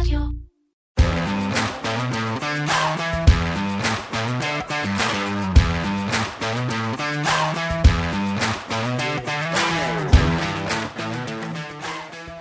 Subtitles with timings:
[0.00, 0.20] רדיו.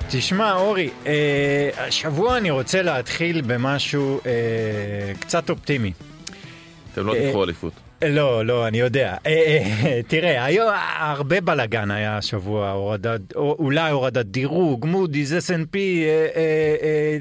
[0.10, 4.32] תשמע, אורי, אה, השבוע אני רוצה להתחיל במשהו אה,
[5.20, 5.92] קצת אופטימי.
[6.94, 7.74] אתם לא אה, תיקחו אליפות.
[8.02, 9.16] לא, לא, אני יודע.
[9.26, 10.64] אה, אה, תראה, היו
[10.98, 12.74] הרבה בלאגן היה השבוע,
[13.36, 15.76] אולי הורדת דירוג, מודי'ס, S&P,
[16.36, 17.18] אה,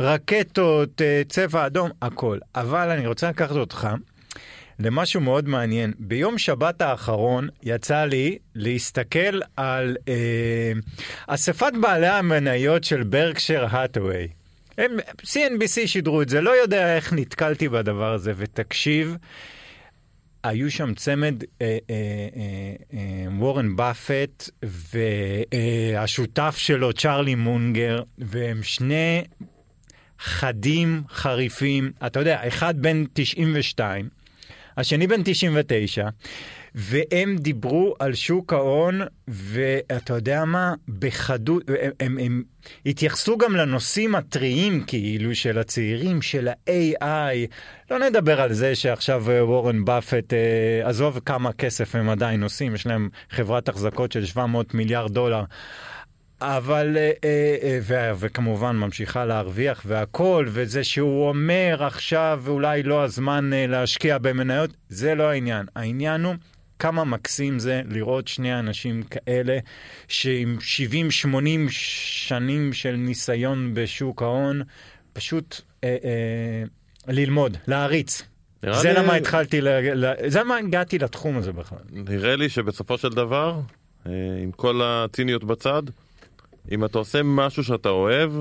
[0.00, 2.38] רקטות, צבע אדום, הכל.
[2.54, 3.88] אבל אני רוצה לקחת אותך
[4.78, 5.92] למשהו מאוד מעניין.
[5.98, 9.96] ביום שבת האחרון יצא לי להסתכל על
[11.26, 14.28] אספת בעלי המניות של ברקשר האטווי.
[15.22, 19.16] CNBC שידרו את זה, לא יודע איך נתקלתי בדבר הזה, ותקשיב,
[20.44, 21.94] היו שם צמד אה, אה,
[22.36, 24.50] אה, אה, וורן באפט
[25.92, 29.22] והשותף שלו צ'רלי מונגר, והם שני
[30.18, 34.08] חדים חריפים, אתה יודע, אחד בן 92,
[34.76, 36.08] השני בן 99,
[36.74, 40.74] והם דיברו על שוק ההון, ואתה יודע מה?
[40.98, 42.42] בחדות, הם, הם, הם
[42.86, 47.46] התייחסו גם לנושאים הטריים כאילו של הצעירים, של ה-AI.
[47.90, 52.74] לא נדבר על זה שעכשיו אה, וורן באפט, אה, עזוב כמה כסף הם עדיין עושים,
[52.74, 55.44] יש להם חברת החזקות של 700 מיליארד דולר.
[56.40, 64.70] אבל, אה, וכמובן ממשיכה להרוויח והכל, וזה שהוא אומר עכשיו ואולי לא הזמן להשקיע במניות,
[64.88, 65.66] זה לא העניין.
[65.76, 66.34] העניין הוא
[66.82, 69.58] כמה מקסים זה לראות שני אנשים כאלה
[70.08, 70.56] שעם
[71.68, 74.62] 70-80 שנים של ניסיון בשוק ההון,
[75.12, 76.62] פשוט אה, אה,
[77.08, 78.22] ללמוד, להעריץ.
[78.72, 79.68] זה לי- למה התחלתי, ל...
[79.94, 80.30] ל...
[80.30, 81.78] זה למה הגעתי לתחום הזה בכלל.
[81.90, 83.60] נראה לי שבסופו של דבר,
[84.06, 85.82] אה, עם כל הציניות בצד,
[86.72, 88.32] אם אתה עושה משהו שאתה אוהב,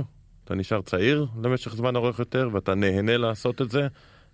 [0.45, 3.87] אתה נשאר צעיר למשך זמן ארוך יותר, ואתה נהנה לעשות את זה,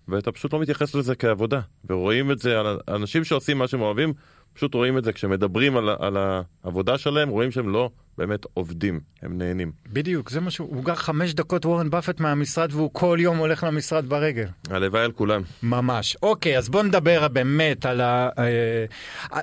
[0.07, 1.59] ואתה פשוט לא מתייחס לזה כעבודה.
[1.89, 4.13] ורואים את זה, על אנשים שעושים מה שהם אוהבים,
[4.53, 6.17] פשוט רואים את זה כשמדברים על, על
[6.63, 9.71] העבודה שלהם, רואים שהם לא באמת עובדים, הם נהנים.
[9.93, 14.05] בדיוק, זה משהו, הוא גר חמש דקות וורן באפט מהמשרד והוא כל יום הולך למשרד
[14.05, 14.47] ברגל.
[14.69, 15.41] הלוואי על כולם.
[15.63, 16.17] ממש.
[16.23, 18.29] אוקיי, אז בוא נדבר באמת על ה...
[18.39, 18.85] אה,
[19.33, 19.41] אה,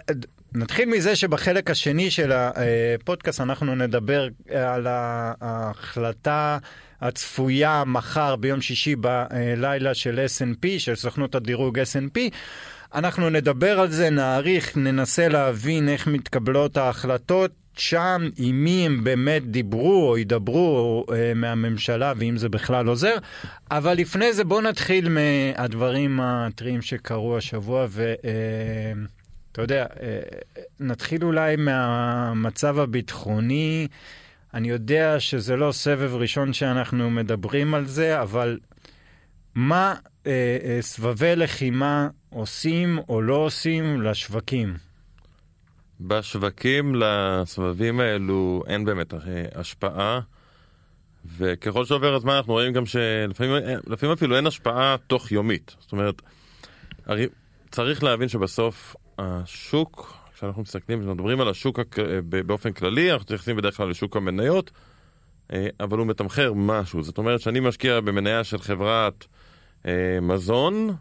[0.55, 4.87] נתחיל מזה שבחלק השני של הפודקאסט אנחנו נדבר על
[5.41, 6.59] ההחלטה
[7.01, 12.19] הצפויה מחר ביום שישי בלילה של S&P, של סוכנות הדירוג S&P.
[12.95, 17.51] אנחנו נדבר על זה, נעריך, ננסה להבין איך מתקבלות ההחלטות.
[17.77, 23.15] שם עם מי הם באמת דיברו או ידברו אה, מהממשלה ואם זה בכלל עוזר.
[23.71, 30.19] אבל לפני זה בואו נתחיל מהדברים הטריים שקרו השבוע ואתה יודע, אה,
[30.81, 33.89] נתחיל אולי מהמצב הביטחוני.
[34.55, 38.59] אני יודע שזה לא סבב ראשון שאנחנו מדברים על זה, אבל
[39.55, 39.95] מה
[40.27, 44.75] אה, אה, סבבי לחימה עושים או לא עושים לשווקים?
[46.01, 49.15] בשווקים לסבבים האלו אין באמת
[49.55, 50.21] השפעה,
[51.37, 53.53] וככל שעובר הזמן אנחנו רואים גם שלפעמים
[53.87, 55.77] לפעמים אפילו אין השפעה תוך יומית.
[55.81, 56.23] זאת אומרת,
[57.71, 61.79] צריך להבין שבסוף השוק, כשאנחנו מסתכלים, מדברים על השוק
[62.29, 64.71] ב- באופן כללי, אנחנו מתייחסים בדרך כלל לשוק המניות,
[65.53, 67.03] אה, אבל הוא מתמחר משהו.
[67.03, 69.27] זאת אומרת שאני משקיע במניה של חברת
[69.87, 70.97] אה, מזון,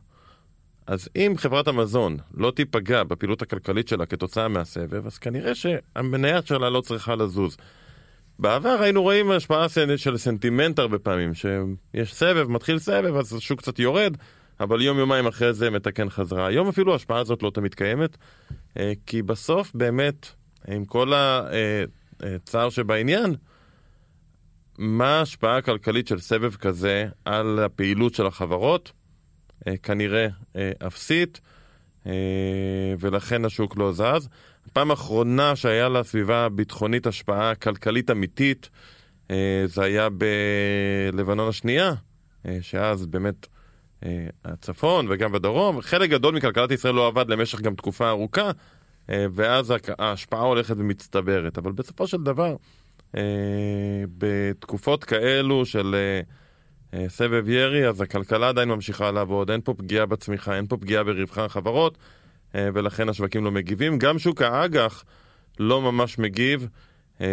[0.88, 6.70] אז אם חברת המזון לא תיפגע בפעילות הכלכלית שלה כתוצאה מהסבב, אז כנראה שהמניה שלה
[6.70, 7.58] לא צריכה לזוז.
[8.40, 9.66] בעבר היינו רואים השפעה
[9.96, 14.18] של סנטימנט הרבה פעמים, שיש סבב, מתחיל סבב, אז השוק קצת יורד,
[14.60, 16.48] אבל יום יומיים אחרי זה מתקן חזרה.
[16.48, 18.18] היום אפילו ההשפעה הזאת לא תמיד קיימת,
[18.78, 20.28] אה, כי בסוף באמת,
[20.68, 21.14] עם כל
[22.20, 23.36] הצער שבעניין,
[24.78, 28.92] מה ההשפעה הכלכלית של סבב כזה על הפעילות של החברות?
[29.68, 31.42] אה, כנראה אה, אפסית,
[32.08, 32.12] אה,
[33.00, 34.30] ולכן השוק לא זז.
[34.68, 38.70] הפעם האחרונה שהיה לסביבה הביטחונית השפעה כלכלית אמיתית,
[39.32, 41.94] אה, זה היה בלבנון השנייה,
[42.46, 43.53] אה, שאז באמת אה,
[44.46, 48.52] הצפון וגם בדרום, חלק גדול מכלכלת ישראל לא עבד למשך גם תקופה ארוכה,
[49.10, 51.58] אה, ואז ההשפעה הולכת ומצטברת.
[51.58, 52.56] אבל בסופו של דבר,
[53.18, 53.22] אה,
[54.18, 55.96] בתקופות כאלו של...
[55.96, 56.22] אה,
[56.94, 61.04] אה, סבב ירי, אז הכלכלה עדיין ממשיכה לעבוד, אין פה פגיעה בצמיחה, אין פה פגיעה
[61.04, 61.98] ברווחי החברות,
[62.56, 64.00] אה, ולכן השווקים לא מגיבים.
[64.00, 65.04] גם שוק האג"ח
[65.60, 66.68] לא ממש מגיב,
[67.22, 67.28] אה,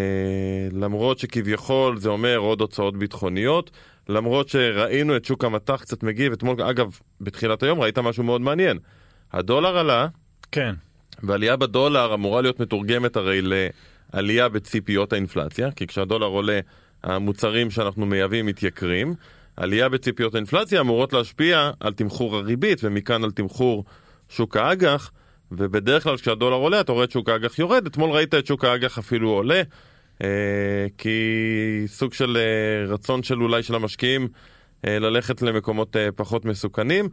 [0.72, 3.70] למרות שכביכול זה אומר עוד הוצאות ביטחוניות,
[4.10, 6.32] למרות שראינו את שוק המטח קצת מגיב.
[6.32, 8.78] אתמול, אגב, בתחילת היום ראית משהו מאוד מעניין.
[9.32, 10.06] הדולר עלה,
[10.52, 10.74] כן.
[11.22, 16.60] ועלייה בדולר אמורה להיות מתורגמת הרי לעלייה בציפיות האינפלציה, כי כשהדולר עולה
[17.02, 19.14] המוצרים שאנחנו מייבאים מתייקרים.
[19.56, 23.84] עלייה בציפיות האינפלציה אמורות להשפיע על תמחור הריבית ומכאן על תמחור
[24.28, 25.10] שוק האג"ח
[25.52, 28.98] ובדרך כלל כשהדולר עולה אתה רואה את שוק האג"ח יורד, אתמול ראית את שוק האג"ח
[28.98, 29.62] אפילו עולה
[30.98, 31.18] כי
[31.86, 34.28] סוג של אה, רצון של אולי של המשקיעים
[34.84, 37.08] אה, ללכת למקומות אה, פחות מסוכנים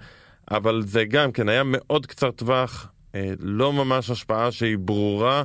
[0.51, 5.43] אבל זה גם כן היה מאוד קצר טווח, אה, לא ממש השפעה שהיא ברורה,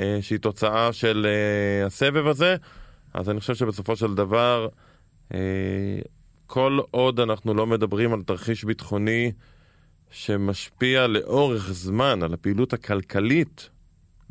[0.00, 2.56] אה, שהיא תוצאה של אה, הסבב הזה.
[3.14, 4.68] אז אני חושב שבסופו של דבר
[5.34, 5.38] אה,
[6.46, 9.32] כל עוד אנחנו לא מדברים על תרחיש ביטחוני
[10.10, 13.70] שמשפיע לאורך זמן על הפעילות הכלכלית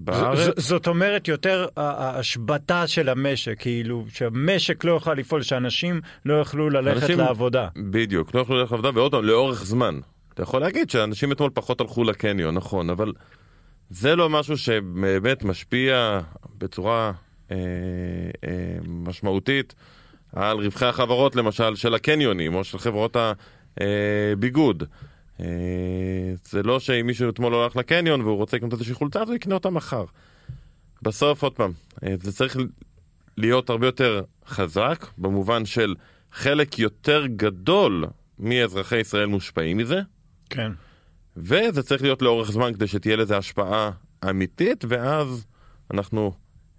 [0.04, 0.60] בארץ.
[0.60, 6.70] ז- זאת אומרת יותר ההשבתה של המשק, כאילו שהמשק לא יוכל לפעול, שאנשים לא יוכלו
[6.70, 7.68] ללכת אנשים- לעבודה.
[7.78, 10.00] בדיוק, לא יכלו ללכת לעבודה, ועוד פעם, לאורך זמן.
[10.34, 13.12] אתה יכול להגיד שאנשים אתמול פחות הלכו לקניון, נכון, אבל
[13.90, 16.20] זה לא משהו שבאמת משפיע
[16.58, 17.12] בצורה
[17.52, 17.56] אה,
[18.44, 18.50] אה,
[18.88, 19.76] משמעותית
[20.36, 23.18] על רווחי החברות, למשל, של הקניונים, או של חברות
[23.78, 24.84] הביגוד.
[24.84, 25.11] אה,
[26.46, 29.56] זה לא שאם מישהו אתמול הלך לקניון והוא רוצה לקנות איזושהי חולצה, אז הוא יקנה
[29.56, 30.06] אותה מחר.
[31.02, 31.72] בסוף, עוד פעם,
[32.04, 32.58] אה, זה צריך
[33.38, 35.96] להיות הרבה יותר חזק, במובן של
[36.32, 38.06] חלק יותר גדול
[38.40, 40.02] מאזרחי ישראל מושפעים מזה,
[40.50, 40.72] כן.
[41.38, 43.92] וזה צריך להיות לאורך זמן כדי שתהיה לזה השפעה
[44.30, 45.46] אמיתית, ואז
[45.94, 46.32] אנחנו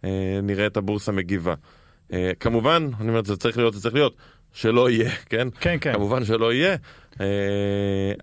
[0.05, 1.55] אה, נראה את הבורסה מגיבה.
[2.13, 4.17] אה, כמובן, אני אומר, זה צריך להיות, זה צריך להיות,
[4.53, 5.49] שלא יהיה, כן?
[5.61, 5.93] כן, כן.
[5.93, 6.77] כמובן שלא יהיה,
[7.21, 7.27] אה,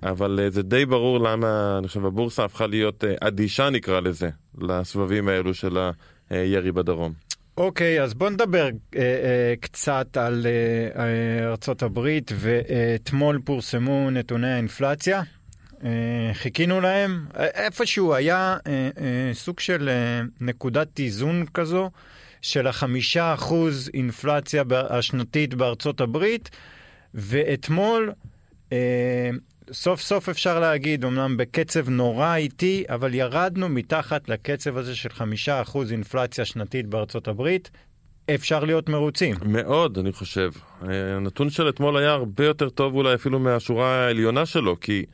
[0.03, 4.29] אבל אה, זה די ברור למה, אני חושב, הבורסה הפכה להיות אה, אדישה, נקרא לזה,
[4.61, 5.77] לסבבים האלו של
[6.29, 7.13] הירי בדרום.
[7.57, 10.45] אוקיי, אז בוא נדבר אה, אה, קצת על
[10.95, 15.21] אה, ארצות הברית, ואתמול פורסמו נתוני האינפלציה.
[15.83, 17.25] אה, חיכינו להם.
[17.35, 21.89] איפשהו היה אה, אה, סוג של אה, נקודת איזון כזו,
[22.41, 26.49] של החמישה אחוז אינפלציה השנתית בארצות הברית,
[27.13, 28.11] ואתמול
[28.71, 29.29] אה,
[29.71, 35.61] סוף סוף אפשר להגיד, אמנם בקצב נורא איטי, אבל ירדנו מתחת לקצב הזה של חמישה
[35.61, 37.69] אחוז אינפלציה שנתית בארצות הברית.
[38.35, 39.35] אפשר להיות מרוצים.
[39.45, 40.51] מאוד, אני חושב.
[40.89, 45.05] אה, הנתון של אתמול היה הרבה יותר טוב אולי אפילו מהשורה העליונה שלו, כי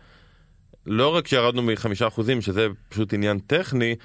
[0.86, 3.96] לא רק שירדנו מחמישה אחוזים, שזה פשוט עניין טכני,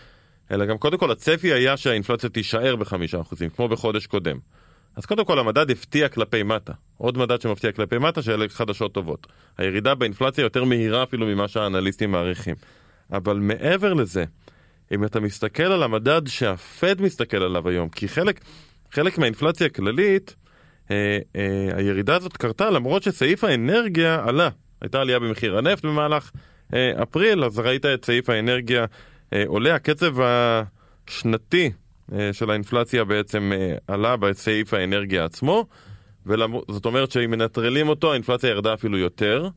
[0.50, 4.38] אלא גם קודם כל הצפי היה שהאינפלציה תישאר בחמישה אחוזים, כמו בחודש קודם.
[4.96, 6.72] אז קודם כל המדד הפתיע כלפי מטה.
[6.96, 9.26] עוד מדד שמפתיע כלפי מטה, שאלה חדשות טובות.
[9.58, 12.54] הירידה באינפלציה יותר מהירה אפילו ממה שהאנליסטים מעריכים.
[13.12, 14.24] אבל מעבר לזה,
[14.92, 18.40] אם אתה מסתכל על המדד שהפד מסתכל עליו היום, כי חלק,
[18.92, 20.36] חלק מהאינפלציה הכללית,
[20.90, 24.48] אה, אה, הירידה הזאת קרתה למרות שסעיף האנרגיה עלה.
[24.82, 26.30] הייתה עלייה במחיר הנפט במהלך
[26.74, 28.84] אה, אפריל, אז ראית את סעיף האנרגיה
[29.46, 29.74] עולה.
[29.74, 31.70] הקצב השנתי
[32.12, 35.66] אה, של האינפלציה בעצם אה, עלה בסעיף האנרגיה עצמו,
[36.26, 39.48] וזאת אומרת שאם מנטרלים אותו, האינפלציה ירדה אפילו יותר.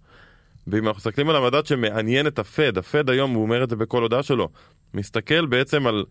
[0.68, 4.02] ואם אנחנו מסתכלים על המדד שמעניין את הפד, הפד היום, הוא אומר את זה בכל
[4.02, 4.50] הודעה שלו,
[4.94, 6.06] מסתכל בעצם על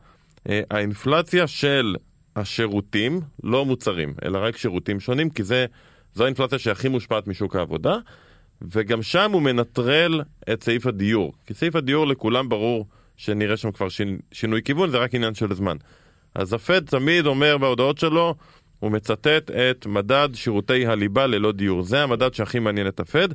[0.49, 1.97] אה, האינפלציה של
[2.37, 5.67] השירותים, לא מוצרים, אלא רק שירותים שונים, כי זה,
[6.15, 7.97] זו האינפלציה שהכי מושפעת משוק העבודה,
[8.63, 10.23] וגם שם הוא מנטרל
[10.53, 11.33] את סעיף הדיור.
[11.47, 12.87] כי סעיף הדיור לכולם ברור
[13.23, 15.77] שנראה שם כבר שינ, שינוי כיוון, זה רק עניין של זמן.
[16.35, 18.35] אז הפד תמיד אומר בהודעות שלו,
[18.79, 21.83] הוא מצטט את מדד שירותי הליבה ללא דיור.
[21.83, 23.29] זה המדד שהכי מעניין את הפד,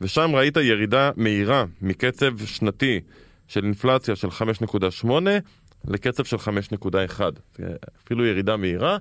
[0.00, 3.00] ושם ראית ירידה מהירה מקצב שנתי
[3.48, 5.08] של אינפלציה של 5.8
[5.88, 7.20] לקצב של 5.1.
[8.04, 8.96] אפילו ירידה מהירה,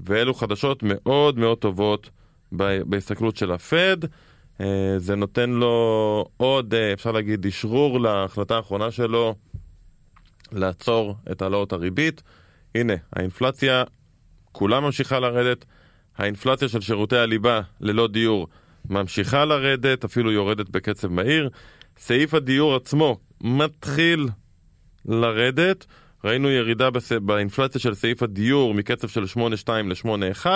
[0.00, 2.10] ואלו חדשות מאוד מאוד טובות
[2.52, 3.96] בהסתכלות של הפד.
[4.96, 9.34] זה נותן לו עוד, אפשר להגיד, אשרור להחלטה האחרונה שלו
[10.54, 12.22] לעצור את העלאות הריבית.
[12.74, 13.84] הנה, האינפלציה
[14.52, 15.64] כולה ממשיכה לרדת,
[16.16, 18.48] האינפלציה של שירותי הליבה ללא דיור
[18.90, 21.50] ממשיכה לרדת, אפילו יורדת בקצב מהיר.
[21.98, 24.28] סעיף הדיור עצמו מתחיל
[25.04, 25.86] לרדת.
[26.24, 27.12] ראינו ירידה בס...
[27.12, 30.46] באינפלציה של סעיף הדיור מקצב של 8.2 ל-8.1.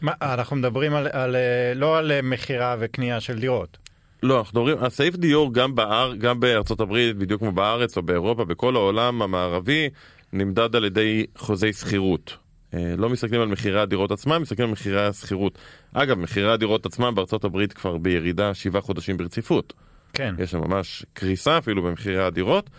[0.00, 1.36] מה, אנחנו מדברים על, על,
[1.74, 3.89] לא על מכירה וקנייה של דירות.
[4.22, 8.44] לא, אנחנו מדברים, הסעיף דיור גם, באר, גם בארצות הברית, בדיוק כמו בארץ או באירופה,
[8.44, 9.88] בכל העולם המערבי,
[10.32, 12.36] נמדד על ידי חוזי שכירות.
[12.72, 15.58] לא מסתכלים על מחירי הדירות עצמם, מסתכלים על מחירי השכירות.
[15.92, 19.72] אגב, מחירי הדירות עצמם בארצות הברית כבר בירידה שבעה חודשים ברציפות.
[20.12, 20.34] כן.
[20.38, 22.70] יש שם ממש קריסה אפילו במחירי הדירות.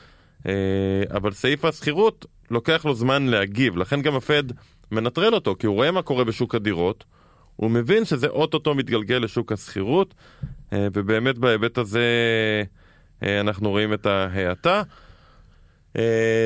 [1.12, 4.44] אבל סעיף השכירות לוקח לו זמן להגיב, לכן גם הפד
[4.92, 7.04] מנטרל אותו, כי הוא רואה מה קורה בשוק הדירות,
[7.56, 10.14] הוא מבין שזה אוטוטו מתגלגל לשוק השכירות,
[10.72, 12.04] ובאמת בהיבט הזה
[13.22, 14.82] אנחנו רואים את ההאטה.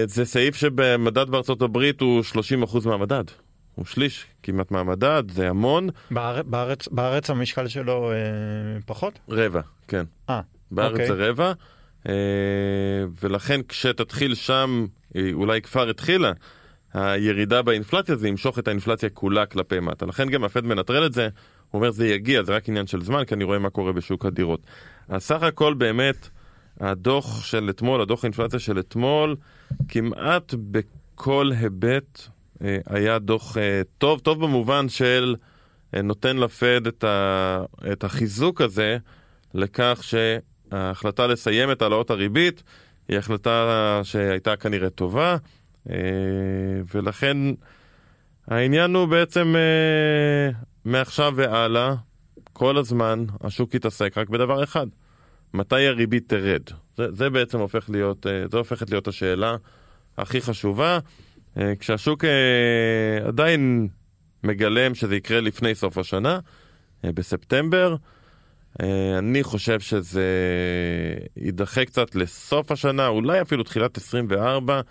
[0.06, 2.24] זה סעיף שבמדד בארצות הברית הוא
[2.66, 3.24] 30% מהמדד.
[3.76, 5.90] הוא שליש כמעט מהמדד, זה המון.
[6.12, 8.18] בארץ, בארץ, בארץ המשקל שלו אה,
[8.86, 9.20] פחות?
[9.30, 10.04] רבע, כן.
[10.30, 11.08] אה, בארץ אוקיי.
[11.08, 11.54] זה רבע,
[12.10, 12.14] אה,
[13.24, 14.86] ולכן כשתתחיל שם,
[15.34, 16.32] אולי כבר התחילה,
[16.96, 20.06] הירידה באינפלציה זה ימשוך את האינפלציה כולה כלפי מטה.
[20.06, 21.24] לכן גם הפד מנטרל את זה,
[21.72, 24.26] הוא אומר זה יגיע, זה רק עניין של זמן, כי אני רואה מה קורה בשוק
[24.26, 24.60] הדירות.
[25.10, 26.30] אז סך הכל באמת,
[26.80, 29.36] הדוח של אתמול, הדוח האינפלציה של אתמול,
[29.88, 32.28] כמעט בכל היבט
[32.64, 35.36] אה, היה דוח אה, טוב, טוב במובן של
[35.96, 38.98] אה, נותן לפד את, ה, את החיזוק הזה
[39.54, 42.64] לכך שההחלטה לסיים את העלאות הריבית
[43.08, 45.38] היא החלטה שהייתה כנראה טובה,
[46.94, 47.38] ולכן
[48.48, 51.96] העניין הוא בעצם אה, מעכשיו והלאה,
[52.54, 54.88] כל הזמן השוק יתעסק רק בדבר אחד,
[55.54, 56.62] מתי הריבית תרד.
[56.98, 59.56] זה, זה בעצם הופך להיות, אה, זה הופכת להיות השאלה
[60.18, 61.00] הכי חשובה.
[61.58, 63.88] אה, כשהשוק אה, עדיין
[64.44, 66.40] מגלם שזה יקרה לפני סוף השנה,
[67.06, 67.96] אה, בספטמבר,
[68.82, 70.28] אה, אני חושב שזה
[71.38, 74.82] יידחה קצת לסוף השנה, אולי אפילו תחילת 24,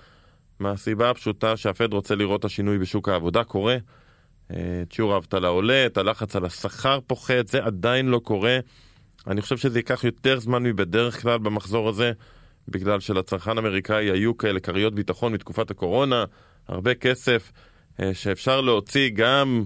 [0.65, 3.77] מהסיבה הפשוטה שהפד רוצה לראות את השינוי בשוק העבודה קורה.
[4.51, 8.59] אה, את שיעור האבטלה עולה, את הלחץ על השכר פוחת, זה עדיין לא קורה.
[9.27, 12.13] אני חושב שזה ייקח יותר זמן מבדרך כלל במחזור הזה,
[12.69, 16.25] בגלל שלצרכן האמריקאי היו כאלה כריות ביטחון מתקופת הקורונה,
[16.69, 17.53] הרבה כסף
[18.01, 19.65] אה, שאפשר להוציא גם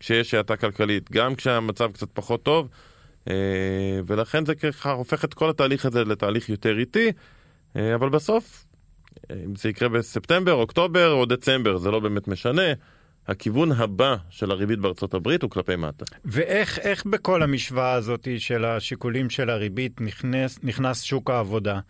[0.00, 2.68] כשיש האטה כלכלית, גם כשהמצב קצת פחות טוב,
[3.28, 3.34] אה,
[4.06, 7.12] ולכן זה ככה הופך את כל התהליך הזה לתהליך יותר איטי,
[7.76, 8.69] אה, אבל בסוף, אה,
[9.32, 12.72] אם זה יקרה בספטמבר, אוקטובר או דצמבר, זה לא באמת משנה.
[13.28, 16.04] הכיוון הבא של הריבית בארצות הברית הוא כלפי מטה.
[16.24, 21.80] ואיך איך בכל המשוואה הזאת של השיקולים של הריבית נכנס, נכנס שוק העבודה?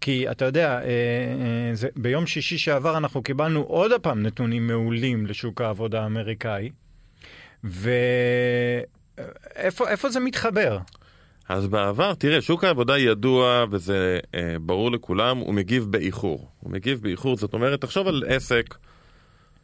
[0.00, 5.26] כי אתה יודע, אה, אה, זה, ביום שישי שעבר אנחנו קיבלנו עוד הפעם נתונים מעולים
[5.26, 6.70] לשוק העבודה האמריקאי,
[7.64, 8.60] ואיפה
[10.10, 10.78] זה מתחבר?
[11.48, 16.48] אז בעבר, תראה, שוק העבודה ידוע, וזה אה, ברור לכולם, הוא מגיב באיחור.
[16.60, 18.74] הוא מגיב באיחור, זאת אומרת, תחשוב על עסק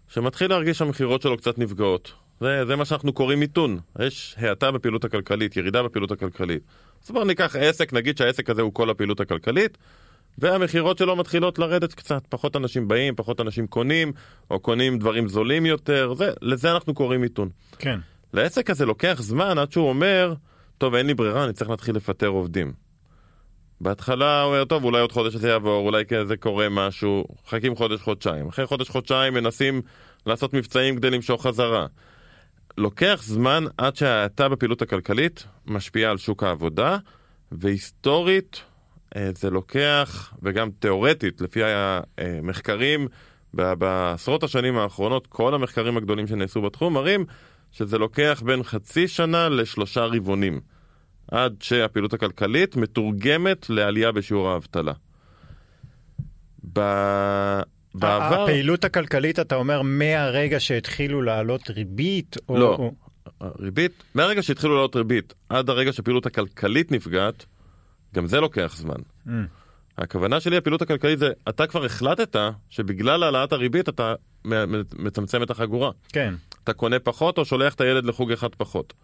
[0.08, 2.12] שמתחיל להרגיש שהמכירות שלו קצת נפגעות.
[2.40, 3.78] זה, זה מה שאנחנו קוראים מיתון.
[4.00, 6.62] יש האטה בפעילות הכלכלית, ירידה בפעילות הכלכלית.
[7.04, 9.78] אז בואו ניקח עסק, נגיד שהעסק הזה הוא כל הפעילות הכלכלית,
[10.38, 12.22] והמכירות שלו מתחילות לרדת קצת.
[12.28, 14.12] פחות אנשים באים, פחות אנשים קונים,
[14.50, 17.48] או קונים דברים זולים יותר, זה, לזה אנחנו קוראים מיתון.
[17.78, 18.00] כן.
[18.32, 20.34] לעסק הזה לוקח זמן עד שהוא אומר,
[20.78, 22.72] טוב, אין לי ברירה, אני צריך להתחיל לפטר עובדים.
[23.80, 28.48] בהתחלה הוא אומר, טוב, אולי עוד חודש זה יעבור, אולי זה קורה משהו, חכים חודש-חודשיים.
[28.48, 29.82] אחרי חודש-חודשיים מנסים
[30.26, 31.86] לעשות מבצעים כדי למשוך חזרה.
[32.78, 36.96] לוקח זמן עד שההאטה בפעילות הכלכלית משפיעה על שוק העבודה,
[37.52, 38.62] והיסטורית
[39.16, 41.60] אה, זה לוקח, וגם תיאורטית, לפי
[42.18, 43.08] המחקרים,
[43.54, 47.24] בעשרות השנים האחרונות, כל המחקרים הגדולים שנעשו בתחום מראים
[47.72, 50.60] שזה לוקח בין חצי שנה לשלושה רבעונים.
[51.30, 54.92] עד שהפעילות הכלכלית מתורגמת לעלייה בשיעור האבטלה.
[56.72, 56.80] ב...
[57.94, 58.42] בעבר...
[58.42, 62.36] הפעילות הכלכלית, אתה אומר, מהרגע שהתחילו לעלות ריבית?
[62.48, 62.58] או...
[62.58, 62.94] לא, או...
[63.58, 67.46] ריבית, מהרגע שהתחילו לעלות ריבית עד הרגע שהפעילות הכלכלית נפגעת,
[68.14, 69.00] גם זה לוקח זמן.
[69.26, 69.30] Mm.
[69.98, 72.36] הכוונה שלי, הפעילות הכלכלית זה, אתה כבר החלטת
[72.70, 74.14] שבגלל העלאת הריבית אתה
[74.98, 75.90] מצמצם את החגורה.
[76.12, 76.34] כן.
[76.70, 78.94] אתה קונה פחות או שולח את הילד לחוג אחד פחות.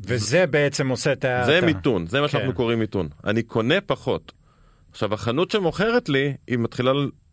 [0.00, 1.46] וזה בעצם עושה את ההאטה.
[1.46, 2.32] זה מיתון, זה מה כן.
[2.32, 3.08] שאנחנו קוראים מיתון.
[3.24, 4.32] אני קונה פחות.
[4.90, 6.92] עכשיו, החנות שמוכרת לי, היא מתחילה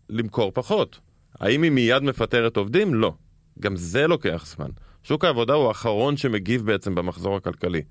[0.10, 1.00] למכור פחות.
[1.40, 2.94] האם היא מיד מפטרת עובדים?
[2.94, 3.14] לא.
[3.60, 4.70] גם זה לוקח זמן.
[5.04, 7.82] שוק העבודה הוא האחרון שמגיב בעצם במחזור הכלכלי.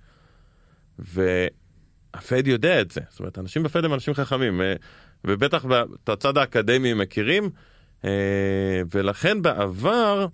[0.99, 3.00] והפד יודע את זה.
[3.11, 4.75] זאת אומרת, אנשים בפד הם אנשים חכמים, אה,
[5.25, 5.64] ובטח
[6.04, 7.50] את הצד האקדמי הם מכירים,
[8.04, 8.11] אה,
[8.94, 10.26] ולכן בעבר...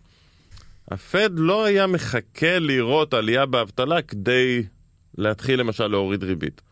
[0.90, 4.62] הפד לא היה מחכה לראות עלייה באבטלה כדי
[5.18, 6.62] להתחיל למשל להוריד ריבית.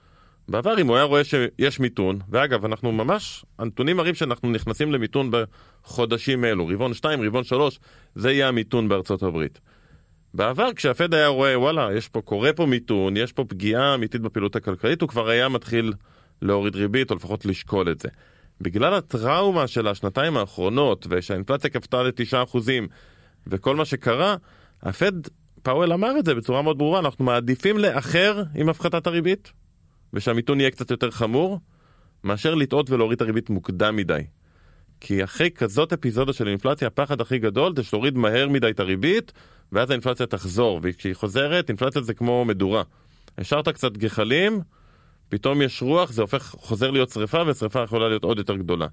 [0.49, 5.31] בעבר אם הוא היה רואה שיש מיתון, ואגב אנחנו ממש, הנתונים מראים שאנחנו נכנסים למיתון
[5.31, 7.81] בחודשים אלו, רבעון 2, רבעון 3,
[8.15, 9.61] זה יהיה המיתון בארצות הברית.
[10.35, 14.57] בעבר כשהפד היה רואה וואלה, יש פה, קורה פה מיתון, יש פה פגיעה אמיתית בפעילות
[14.57, 15.93] הכלכלית, הוא כבר היה מתחיל
[16.43, 18.09] להוריד ריבית או לפחות לשקול את זה.
[18.61, 22.59] בגלל הטראומה של השנתיים האחרונות, ושהאינפלציה כפתה ל-9%,
[23.47, 24.37] וכל מה שקרה,
[24.83, 25.13] הפד,
[25.63, 29.53] פאוול אמר את זה בצורה מאוד ברורה, אנחנו מעדיפים לאחר עם הפחתת הריבית,
[30.13, 31.61] ושהמיתון יהיה קצת יותר חמור,
[32.25, 34.23] מאשר לטעות ולהוריד את הריבית מוקדם מדי.
[35.01, 39.33] כי אחרי כזאת אפיזודה של אינפלציה, הפחד הכי גדול זה שתוריד מהר מדי את הריבית,
[39.73, 42.83] ואז האינפלציה תחזור, וכשהיא חוזרת, אינפלציה זה כמו מדורה.
[43.39, 44.61] השארת קצת גחלים,
[45.29, 48.87] פתאום יש רוח, זה הופך, חוזר להיות שריפה, ושריפה יכולה להיות עוד יותר גדולה.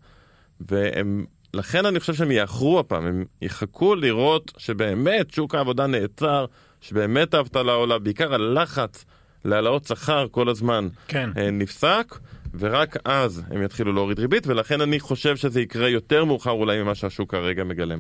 [0.60, 6.46] והם לכן אני חושב שהם יאחרו הפעם, הם יחכו לראות שבאמת שוק העבודה נעצר,
[6.82, 9.06] שבאמת האבטלה עולה, בעיקר הלחץ
[9.46, 11.30] להעלאות שכר כל הזמן כן.
[11.38, 12.18] אה, נפסק,
[12.60, 16.96] ורק אז הם יתחילו להוריד ריבית, ולכן אני חושב שזה יקרה יותר מאוחר אולי ממה
[16.96, 18.00] שהשוק כרגע מגלם.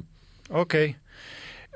[0.49, 0.93] אוקיי.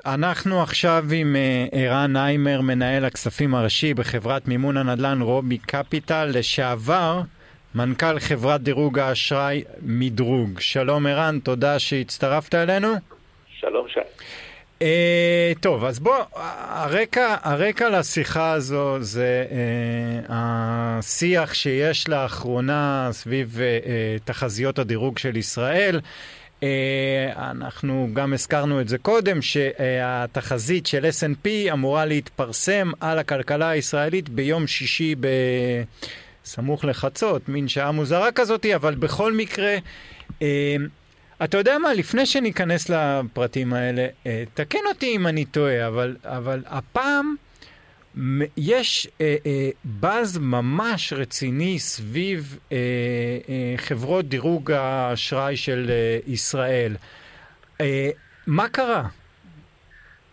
[0.06, 7.22] אנחנו עכשיו עם אה, ערן ניימר, מנהל הכספים הראשי בחברת מימון הנדל"ן רובי קפיטל, לשעבר
[7.74, 10.60] מנכ"ל חברת דירוג האשראי מדרוג.
[10.60, 12.94] שלום ערן, תודה שהצטרפת אלינו.
[13.60, 14.00] שלום שי.
[14.82, 19.56] אה, טוב, אז בוא, הרקע, הרקע לשיחה הזו זה אה,
[20.28, 26.00] השיח שיש לאחרונה סביב אה, תחזיות הדירוג של ישראל.
[26.62, 34.28] אה, אנחנו גם הזכרנו את זה קודם, שהתחזית של S&P אמורה להתפרסם על הכלכלה הישראלית
[34.28, 35.14] ביום שישי
[36.46, 39.76] בסמוך לחצות, מין שעה מוזרה כזאת, אבל בכל מקרה,
[40.42, 40.76] אה,
[41.44, 46.62] אתה יודע מה, לפני שניכנס לפרטים האלה, אה, תקן אותי אם אני טועה, אבל, אבל
[46.66, 47.34] הפעם
[48.56, 52.76] יש אה, אה, באז ממש רציני סביב אה,
[53.48, 56.92] אה, חברות דירוג האשראי של אה, ישראל.
[57.80, 58.10] אה,
[58.46, 59.02] מה קרה?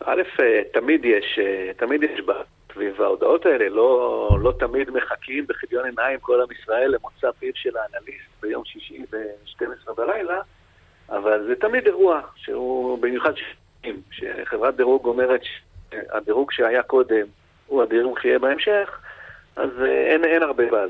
[0.05, 2.33] א', אה, תמיד יש, אה, תמיד יש בה
[2.73, 7.77] סביב ההודעות האלה, לא, לא תמיד מחכים בכיליון עיניים כל עם ישראל למוצא פיו של
[7.77, 10.41] האנליסט ביום שישי ב-12 בלילה,
[11.09, 17.25] אבל זה תמיד אירוע שהוא במיוחד שנים, שחברת דירוג אומרת שהדירוג שהיה קודם
[17.67, 18.99] הוא הדירוג שיהיה בהמשך,
[19.55, 20.89] אז אה, אין, אין הרבה באז.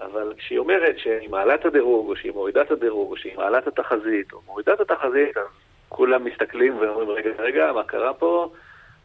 [0.00, 3.58] אבל כשהיא אומרת שהיא מעלה את הדירוג, או שהיא מורידה את הדירוג, או שהיא מעלה
[3.58, 5.46] את התחזית, או מורידה את התחזית, אז
[5.88, 8.52] כולם מסתכלים ואומרים, רגע, רגע, מה קרה פה?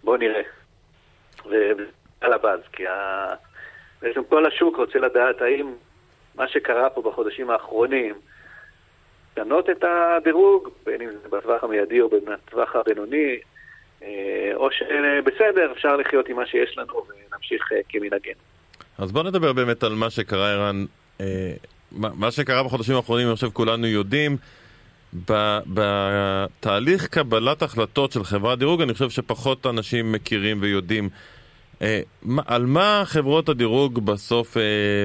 [0.04, 0.42] בואו נראה.
[2.26, 3.28] ועל הבאז, כי ה...
[4.02, 5.74] בעצם כל השוק רוצה לדעת האם
[6.36, 8.16] מה שקרה פה בחודשים האחרונים,
[9.38, 13.38] לשנות את הדירוג, בין אם זה בטווח המיידי או בטווח הבינוני,
[14.04, 18.42] אה, או שבסדר, אפשר לחיות עם מה שיש לנו ונמשיך אה, כמנהגנו.
[18.98, 20.86] אז בוא נדבר באמת על מה שקרה, ערן.
[21.22, 21.54] אה,
[21.92, 24.38] מה שקרה בחודשים האחרונים, אני חושב כולנו יודעים.
[25.68, 31.10] בתהליך קבלת החלטות של חברת דירוג, אני חושב שפחות אנשים מכירים ויודעים
[32.48, 34.58] על מה חברות הדירוג בסוף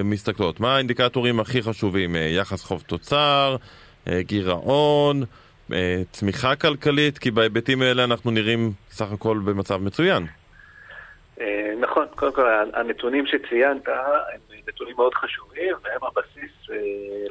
[0.04, 0.60] מסתכלות.
[0.60, 2.16] מה האינדיקטורים הכי חשובים?
[2.16, 3.56] יחס חוב תוצר,
[4.08, 5.22] גירעון,
[6.10, 10.26] צמיחה כלכלית, כי בהיבטים האלה אנחנו נראים סך הכל במצב מצוין.
[11.40, 16.76] אה, נכון, קודם כל הנתונים שציינת הם נתונים מאוד חשובים והם הבסיס אה,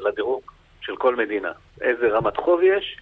[0.10, 0.41] לדירוג
[0.82, 1.52] של כל מדינה.
[1.82, 2.97] איזה רמת חוב יש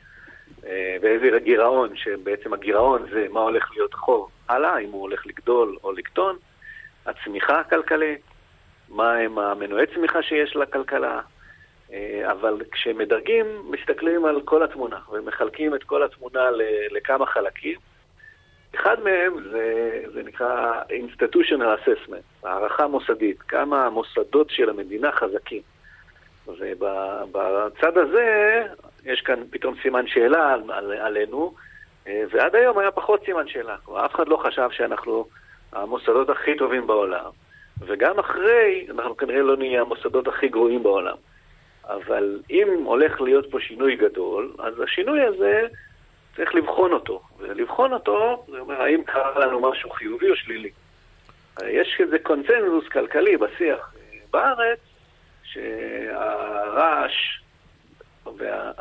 [0.65, 5.77] אה, ואיזה גירעון, שבעצם הגירעון זה מה הולך להיות חוב הלאה, אם הוא הולך לגדול
[5.83, 6.37] או לקטון,
[7.05, 8.21] הצמיחה הכלכלית,
[8.89, 11.21] מה הם המנועי צמיחה שיש לכלכלה,
[12.23, 16.49] אבל כשמדרגים, מסתכלים על כל התמונה ומחלקים את כל התמונה
[16.91, 17.79] לכמה חלקים.
[18.75, 25.61] אחד מהם זה, זה נקרא institutional assessment, הערכה מוסדית, כמה המוסדות של המדינה חזקים.
[26.47, 28.63] ובצד הזה
[29.05, 31.53] יש כאן פתאום סימן שאלה על, על, עלינו,
[32.29, 33.75] ועד היום היה פחות סימן שאלה.
[34.05, 35.27] אף אחד לא חשב שאנחנו
[35.73, 37.31] המוסדות הכי טובים בעולם,
[37.79, 41.15] וגם אחרי, אנחנו כנראה לא נהיה המוסדות הכי גרועים בעולם.
[41.85, 45.67] אבל אם הולך להיות פה שינוי גדול, אז השינוי הזה
[46.35, 47.21] צריך לבחון אותו.
[47.39, 50.69] ולבחון אותו, זה אומר, האם קרה לנו משהו חיובי או שלילי.
[51.65, 53.93] יש איזה קונצנזוס כלכלי בשיח
[54.31, 54.79] בארץ,
[55.43, 57.13] שהרעש,
[58.37, 58.71] וה,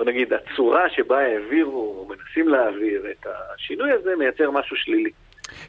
[0.00, 5.10] בוא נגיד, הצורה שבה העבירו, או מנסים להעביר את השינוי הזה, מייצר משהו שלילי.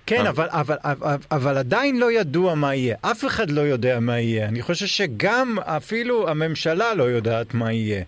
[0.05, 2.95] כן, אבל, אבל, אבל, אבל עדיין לא ידוע מה יהיה.
[3.01, 4.47] אף אחד לא יודע מה יהיה.
[4.47, 8.03] אני חושב שגם אפילו הממשלה לא יודעת מה יהיה.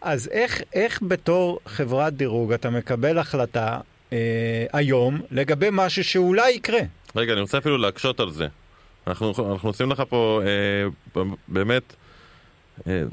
[0.00, 3.78] אז איך, איך בתור חברת דירוג אתה מקבל החלטה
[4.12, 6.80] אה, היום לגבי משהו שאולי יקרה?
[7.16, 8.46] רגע, אני רוצה אפילו להקשות על זה.
[9.06, 12.09] אנחנו, אנחנו עושים לך פה אה, באמת אה,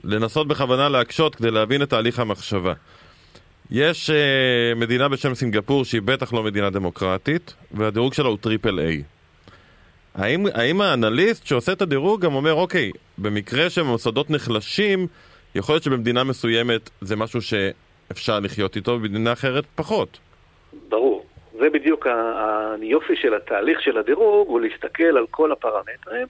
[0.04, 2.74] לנסות בכוונה להקשות כדי להבין את תהליך המחשבה.
[3.72, 9.04] יש אה, מדינה בשם סינגפור שהיא בטח לא מדינה דמוקרטית, והדירוג שלה הוא triple A.
[10.16, 15.08] האם, האם האנליסט שעושה את הדירוג גם אומר, אוקיי, במקרה שמוסדות נחלשים,
[15.56, 20.20] יכול להיות שבמדינה מסוימת זה משהו שאפשר לחיות איתו, ובמדינה אחרת פחות.
[20.90, 21.26] ברור.
[21.60, 22.08] זה בדיוק
[22.82, 26.28] היופי של התהליך של הדירוג, הוא להסתכל על כל הפרמטרים,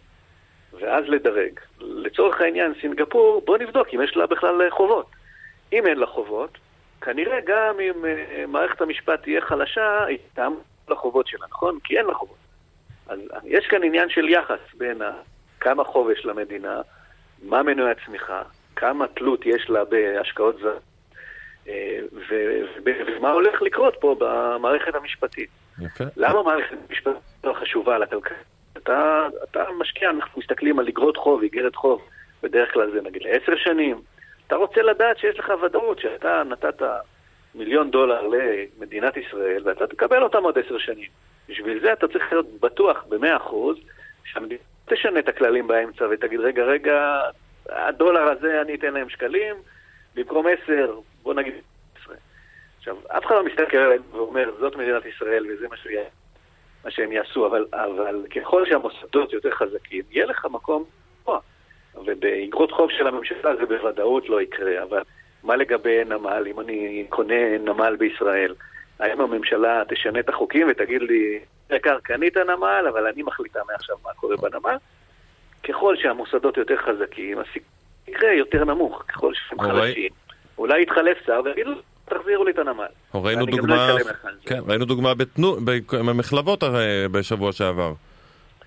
[0.82, 1.60] ואז לדרג.
[1.80, 5.06] לצורך העניין, סינגפור, בוא נבדוק אם יש לה בכלל חובות.
[5.74, 6.58] אם אין לה חובות,
[7.02, 11.80] כנראה גם אם uh, מערכת המשפט תהיה חלשה, היא תעמוד לחובות שלה, נכון?
[11.84, 12.38] כי אין לה חובות.
[13.08, 15.02] אז יש כאן עניין של יחס בין
[15.60, 16.82] כמה חוב יש למדינה,
[17.44, 18.42] מה מנועי הצמיחה,
[18.76, 20.82] כמה תלות יש לה בהשקעות זרות,
[23.18, 25.50] ומה הולך לקרות פה במערכת המשפטית.
[25.82, 26.04] יפה.
[26.18, 28.38] למה מערכת המשפטית לא חשובה לכלכלה?
[28.78, 32.02] אתה, אתה משקיע, אנחנו מסתכלים על אגרות חוב, איגרת חוב,
[32.44, 34.02] בדרך כלל זה נגיד לעשר שנים.
[34.48, 36.82] אתה רוצה לדעת שיש לך ודאות שאתה נתת
[37.56, 41.10] מיליון דולר למדינת ישראל ואתה תקבל אותם עוד עשר שנים.
[41.50, 43.78] בשביל זה אתה צריך להיות בטוח במאה אחוז
[44.26, 47.22] שהמדינה תשנה את הכללים באמצע ותגיד, רגע, רגע,
[47.70, 49.56] הדולר הזה אני אתן להם שקלים,
[50.16, 51.54] במקום עשר, בוא נגיד
[52.02, 52.16] עשרה.
[52.78, 56.04] עכשיו, אף אחד לא מסתכל עליהם ואומר, זאת מדינת ישראל וזה מה, שיהיה,
[56.86, 60.84] מה שהם יעשו, אבל, אבל ככל שהמוסדות יותר חזקים, יהיה לך מקום
[61.24, 61.40] פה.
[62.06, 65.02] ובאגרות חוב של הממשלה זה בוודאות לא יקרה, אבל
[65.44, 68.56] מה לגבי נמל, אם אני קונה נמל בישראל,
[69.00, 74.14] האם הממשלה תשנה את החוקים ותגיד לי, יקר, קנית נמל, אבל אני מחליטה מעכשיו מה
[74.14, 74.78] קורה בנמל?
[75.64, 80.12] ככל שהמוסדות יותר חזקים, הסיכוי יקרה יותר נמוך, ככל שהם חלשים.
[80.58, 81.72] אולי יתחלף שר ויגידו,
[82.18, 82.86] תחזירו לי את הנמל.
[83.16, 83.98] ראינו דוגמה, לא
[84.46, 85.58] כן, ראינו דוגמה בתנו,
[86.06, 86.64] במחלבות
[87.12, 87.94] בשבוע שעבר.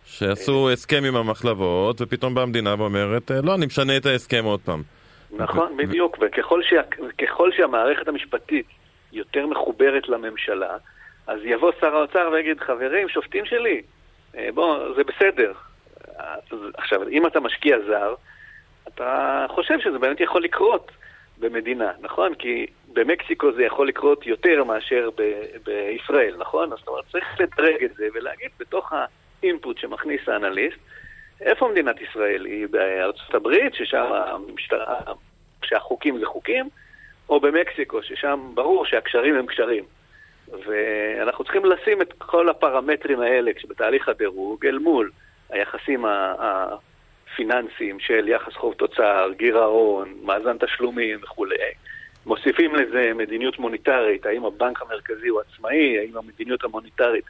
[0.04, 0.72] שעשו אה.
[0.72, 4.82] הסכם עם המחלבות, ופתאום באה המדינה ואומרת, לא, אני משנה את ההסכם עוד פעם.
[5.30, 6.80] נכון, בדיוק, וככל שה,
[7.56, 8.66] שהמערכת המשפטית
[9.12, 10.76] יותר מחוברת לממשלה,
[11.26, 13.82] אז יבוא שר האוצר ויגיד, חברים, שופטים שלי,
[14.36, 15.52] אה, בוא, זה בסדר.
[16.74, 18.14] עכשיו, אם אתה משקיע זר,
[18.88, 20.90] אתה חושב שזה באמת יכול לקרות
[21.38, 22.34] במדינה, נכון?
[22.34, 26.70] כי במקסיקו זה יכול לקרות יותר מאשר ב- בישראל, נכון?
[26.70, 28.92] זאת אומרת, צריך לדרג את זה ולהגיד בתוך
[29.42, 30.78] האינפוט שמכניס האנליסט,
[31.40, 32.44] איפה מדינת ישראל?
[32.44, 34.98] היא בארצות הברית, ששם המשטרה,
[35.64, 36.68] שהחוקים זה חוקים,
[37.28, 39.84] או במקסיקו, ששם ברור שהקשרים הם קשרים.
[40.66, 45.10] ואנחנו צריכים לשים את כל הפרמטרים האלה בתהליך הדירוג אל מול
[45.50, 51.56] היחסים הפיננסיים של יחס חוב תוצר, גירעון, מאזן תשלומים וכולי.
[52.26, 57.24] מוסיפים לזה מדיניות מוניטרית, האם הבנק המרכזי הוא עצמאי, האם המדיניות המוניטרית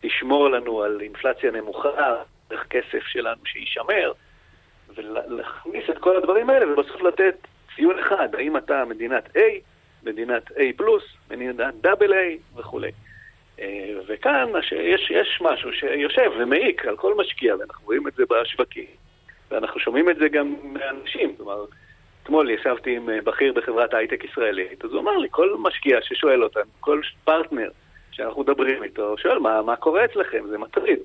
[0.00, 2.14] תשמור לנו על אינפלציה נמוכה,
[2.50, 4.12] דרך כסף שלנו שיישמר,
[4.96, 7.34] ולהכניס את כל הדברים האלה ובסוף לתת
[7.76, 9.40] ציון אחד, האם אתה מדינת A,
[10.02, 12.90] מדינת A plus, מדינת double A וכולי.
[13.60, 18.86] אה, וכאן יש, יש משהו שיושב ומעיק על כל משקיע, ואנחנו רואים את זה בשווקים,
[19.50, 21.36] ואנחנו שומעים את זה גם מאנשים.
[21.36, 21.64] כלומר,
[22.24, 26.42] אתמול ישבתי עם אה, בכיר בחברת הייטק ישראלית, אז הוא אמר לי, כל משקיע ששואל
[26.42, 27.68] אותנו, כל פרטנר
[28.10, 30.44] שאנחנו מדברים איתו, שואל, מה, מה קורה אצלכם?
[30.50, 30.98] זה מטריד.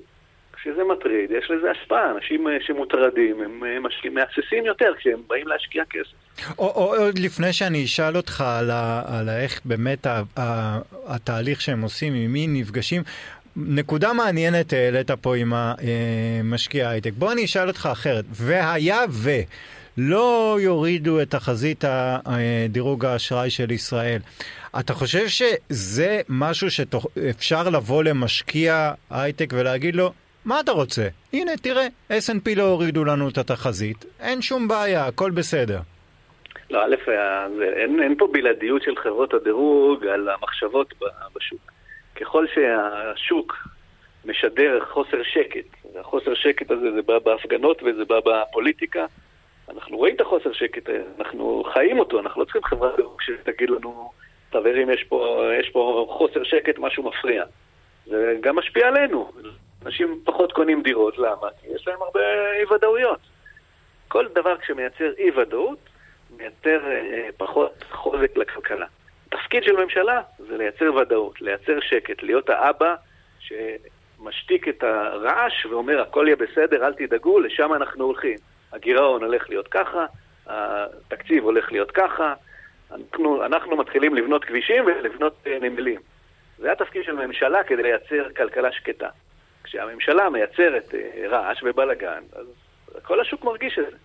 [0.54, 2.12] כשזה מטריד, יש לזה השפעה.
[2.12, 6.58] אנשים אה, שמוטרדים, הם משקיעים, מהססים יותר כשהם באים להשקיע כסף.
[6.60, 10.78] או, עוד לפני שאני אשאל אותך על, ה, על איך באמת ה, ה,
[11.08, 13.02] התהליך שהם עושים, עם מי נפגשים,
[13.56, 17.12] נקודה מעניינת העלית פה עם המשקיע אה, הייטק.
[17.18, 18.26] בוא אני אשאל אותך אחרת.
[18.32, 19.30] והיה ו...
[20.02, 21.84] לא יורידו את תחזית
[22.70, 24.20] דירוג האשראי של ישראל.
[24.80, 30.12] אתה חושב שזה משהו שאפשר לבוא למשקיע הייטק ולהגיד לו,
[30.46, 31.08] מה אתה רוצה?
[31.34, 35.80] הנה, תראה, S&P לא הורידו לנו את התחזית, אין שום בעיה, הכל בסדר.
[36.70, 36.96] לא, א',
[37.78, 40.94] אין, אין פה בלעדיות של חברות הדירוג על המחשבות
[41.36, 41.72] בשוק.
[42.16, 43.68] ככל שהשוק
[44.26, 49.06] משדר חוסר שקט, והחוסר שקט הזה זה בא בהפגנות וזה בא בפוליטיקה,
[49.70, 54.12] אנחנו רואים את החוסר שקט, אנחנו חיים אותו, אנחנו לא צריכים חברת דירוג שתגיד לנו,
[54.52, 55.06] חברים, יש
[55.60, 57.44] יש פה חוסר שקט, משהו מפריע.
[58.06, 59.32] זה גם משפיע עלינו.
[59.86, 61.48] אנשים פחות קונים דירות, למה?
[61.62, 62.20] כי יש להם הרבה
[62.60, 63.20] אי-ודאויות.
[64.08, 65.80] כל דבר שמייצר אי-ודאות,
[66.38, 68.86] מייצר אה, פחות חוזק לכלכלה.
[69.28, 72.96] התפקיד של ממשלה זה לייצר ודאות, לייצר שקט, להיות האבא
[73.40, 78.38] שמשתיק את הרעש ואומר הכל יהיה בסדר, אל תדאגו, לשם אנחנו הולכים.
[78.74, 80.06] הגירעון הולך להיות ככה,
[80.48, 82.34] התקציב הולך להיות ככה,
[82.92, 86.00] אנחנו, אנחנו מתחילים לבנות כבישים ולבנות אה, נמלים.
[86.58, 89.10] זה התפקיד של ממשלה כדי לייצר כלכלה שקטה.
[89.64, 92.46] כשהממשלה מייצרת אה, רעש ובלאגן, אז
[93.04, 93.98] כל השוק מרגיש את זה.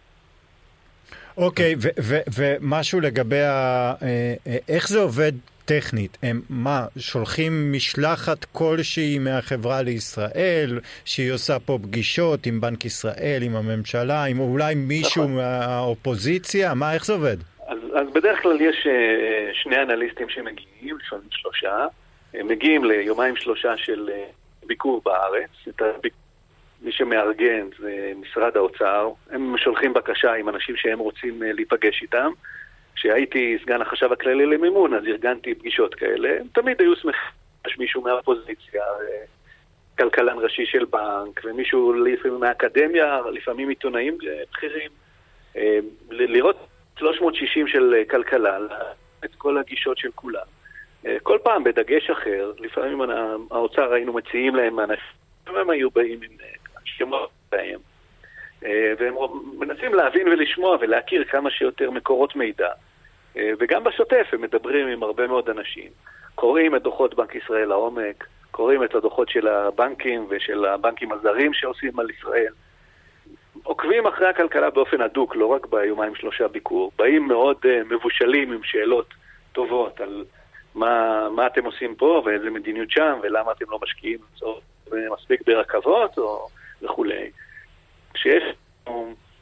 [1.37, 1.75] אוקיי,
[2.37, 3.93] ומשהו לגבי ה...
[4.03, 5.33] אה, איך זה עובד
[5.65, 6.19] טכנית?
[6.23, 13.57] הם מה, שולחים משלחת כלשהי מהחברה לישראל, שהיא עושה פה פגישות עם בנק ישראל, עם
[13.57, 15.37] הממשלה, עם אולי מישהו נכון.
[15.37, 16.75] מהאופוזיציה?
[16.75, 17.37] מה, איך זה עובד?
[17.67, 18.87] אז, אז בדרך כלל יש
[19.53, 21.87] שני אנליסטים שמגיעים, לפעמים שלושה,
[22.35, 24.11] הם מגיעים ליומיים שלושה של
[24.67, 26.13] ביקור בארץ, את הביק...
[26.85, 32.33] מי שמארגן זה משרד האוצר, הם שולחים בקשה עם אנשים שהם רוצים אה, להיפגש איתם.
[32.95, 37.31] כשהייתי סגן החשב הכללי למימון, אז ארגנתי פגישות כאלה, הם תמיד היו שמחים,
[37.67, 39.25] יש מישהו מהאופוזיציה, אה,
[39.99, 44.91] כלכלן ראשי של בנק, ומישהו לפעמים מהאקדמיה, לפעמים עיתונאים אה, בכירים,
[46.11, 46.57] לראות
[46.99, 48.59] 360 של כלכלה,
[49.25, 50.47] את כל הגישות של כולם.
[51.07, 53.01] אה, כל פעם בדגש אחר, לפעמים
[53.51, 55.05] האוצר היינו מציעים להם אנשים,
[55.47, 57.81] הם היו באים עם אה, שמות בהם,
[58.99, 59.15] והם
[59.59, 62.69] מנסים להבין ולשמוע ולהכיר כמה שיותר מקורות מידע.
[63.37, 65.91] וגם בשוטף הם מדברים עם הרבה מאוד אנשים,
[66.35, 72.01] קוראים את דוחות בנק ישראל לעומק, קוראים את הדוחות של הבנקים ושל הבנקים הזרים שעושים
[72.01, 72.53] על ישראל.
[73.63, 78.63] עוקבים אחרי הכלכלה באופן הדוק, לא רק ביומיים שלושה ביקור, באים מאוד uh, מבושלים עם
[78.63, 79.15] שאלות
[79.53, 80.25] טובות על
[80.75, 84.19] מה, מה אתם עושים פה ואיזה מדיניות שם ולמה אתם לא משקיעים
[84.93, 86.49] מספיק ברכבות או
[86.83, 87.31] וכולי.
[88.15, 88.43] כשיש,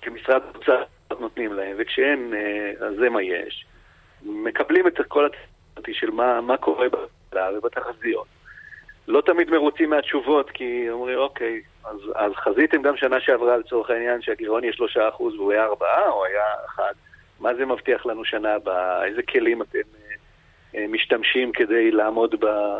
[0.03, 0.83] כמשרד אוצר
[1.21, 3.67] נותנים להם, וכשאין, uh, אז זה מה יש.
[4.23, 8.27] מקבלים את כל התחזיות של מה, מה קורה בכלכלה ובתחזיות.
[9.09, 14.23] לא תמיד מרוצים מהתשובות, כי אומרים, אוקיי, אז, אז חזיתם גם שנה שעברה לצורך העניין
[14.23, 16.93] שהגירעון יהיה שלושה אחוז והוא היה ארבעה או היה אחד.
[17.41, 19.05] מה זה מבטיח לנו שנה הבאה?
[19.05, 20.15] איזה כלים אתם אה,
[20.81, 22.35] אה, משתמשים כדי לעמוד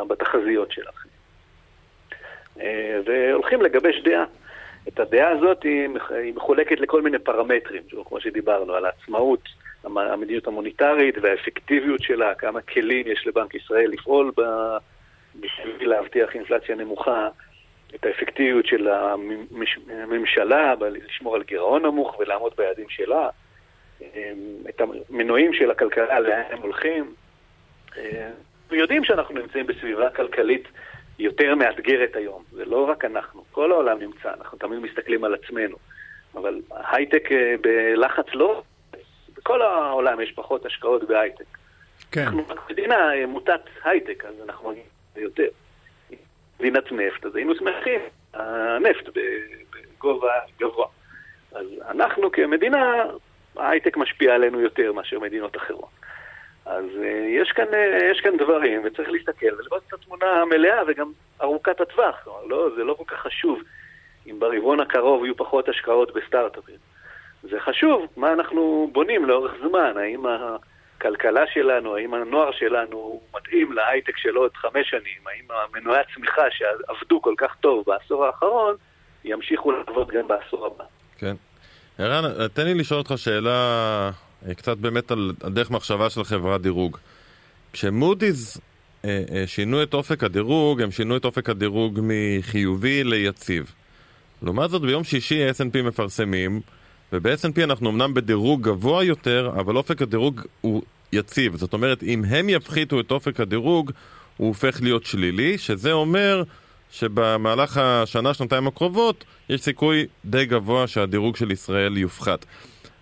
[0.07, 1.09] בתחזיות שלכם?
[2.59, 4.25] אה, והולכים לגבש דעה.
[4.87, 5.89] את הדעה הזאת היא,
[6.35, 9.49] מחולקת לכל מיני פרמטרים, כמו שדיברנו, על העצמאות,
[9.83, 14.41] המדיניות המוניטרית והאפקטיביות שלה, כמה כלים יש לבנק ישראל לפעול ב...
[15.35, 17.29] בשביל להבטיח אינפלציה נמוכה,
[17.95, 18.87] את האפקטיביות של
[19.89, 23.29] הממשלה לשמור על גירעון נמוך ולעמוד ביעדים שלה,
[24.69, 27.13] את המנועים של הכלכלה, לאן הם הולכים.
[27.93, 30.67] אנחנו יודעים שאנחנו נמצאים בסביבה כלכלית
[31.19, 35.77] יותר מאתגרת היום, זה לא רק אנחנו, כל העולם נמצא, אנחנו תמיד מסתכלים על עצמנו,
[36.35, 38.63] אבל הייטק אה, בלחץ לא,
[39.37, 41.45] בכל העולם יש פחות השקעות בהייטק.
[42.11, 42.21] כן.
[42.27, 45.47] אנחנו מדינה אה, מוטת הייטק, אז אנחנו מגיעים יותר.
[46.59, 47.99] מדינת נפט, אז היינו שמחים,
[48.33, 50.87] הנפט בגובה גבוה.
[51.51, 53.03] אז אנחנו כמדינה,
[53.57, 55.89] ההייטק משפיע עלינו יותר מאשר מדינות אחרות.
[56.65, 57.05] אז uh,
[57.41, 62.27] יש, כאן, uh, יש כאן דברים, וצריך להסתכל ולראות את התמונה המלאה וגם ארוכת הטווח.
[62.49, 63.59] לא, זה לא כל כך חשוב
[64.27, 66.75] אם ברבעון הקרוב יהיו פחות השקעות בסטארט-אפים.
[67.43, 74.17] זה חשוב מה אנחנו בונים לאורך זמן, האם הכלכלה שלנו, האם הנוער שלנו מתאים להייטק
[74.17, 78.75] של עוד חמש שנים, האם המנועי הצמיחה שעבדו כל כך טוב בעשור האחרון,
[79.23, 80.83] ימשיכו לעבוד גם בעשור הבא.
[81.17, 81.35] כן.
[81.99, 84.09] ערן, תן לי לשאול אותך שאלה אה,
[84.55, 86.97] קצת באמת על דרך מחשבה של חברת דירוג.
[87.73, 88.57] כשמודי'ס
[89.05, 93.71] אה, אה, שינו את אופק הדירוג, הם שינו את אופק הדירוג מחיובי ליציב.
[94.41, 96.61] לעומת זאת ביום שישי S&P מפרסמים
[97.13, 101.55] וב-S&P אנחנו אמנם בדירוג גבוה יותר, אבל אופק הדירוג הוא יציב.
[101.55, 103.91] זאת אומרת, אם הם יפחיתו את אופק הדירוג,
[104.37, 106.43] הוא הופך להיות שלילי, שזה אומר
[106.91, 112.45] שבמהלך השנה, שנתיים הקרובות, יש סיכוי די גבוה שהדירוג של ישראל יופחת.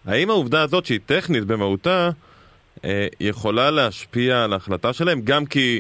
[0.06, 2.10] האם העובדה הזאת, שהיא טכנית במהותה,
[2.86, 5.22] אה, יכולה להשפיע על ההחלטה שלהם?
[5.22, 5.80] גם כי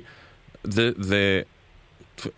[0.63, 1.41] זה, זה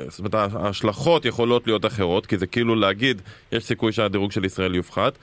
[0.07, 4.75] זאת אומרת, ההשלכות יכולות להיות אחרות, כי זה כאילו להגיד, יש סיכוי שהדירוג של ישראל
[4.75, 5.17] יופחת,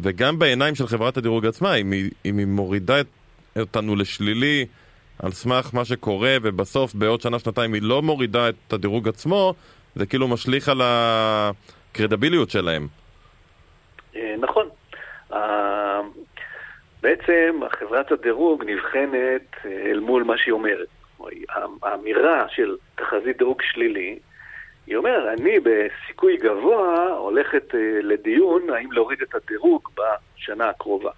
[0.00, 3.06] וגם בעיניים של חברת הדירוג עצמה, אם היא, אם היא מורידה את,
[3.60, 4.66] אותנו לשלילי
[5.18, 9.54] על סמך מה שקורה, ובסוף בעוד שנה-שנתיים היא לא מורידה את הדירוג עצמו,
[9.94, 12.88] זה כאילו משליך על הקרדביליות שלהם.
[14.16, 14.68] אה, נכון.
[17.06, 20.88] בעצם חברת הדירוג נבחנת אה, אל מול מה שהיא אומרת.
[21.82, 24.18] האמירה של תחזית דירוג שלילי,
[24.86, 31.10] היא אומרת, אני בסיכוי גבוה הולכת uh, לדיון האם להוריד את הדירוג בשנה הקרובה.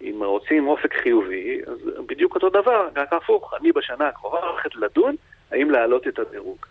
[0.00, 5.16] אם רוצים אופק חיובי, אז בדיוק אותו דבר, רק הפוך, אני בשנה הקרובה הולכת לדון
[5.50, 6.66] האם להעלות את הדירוג.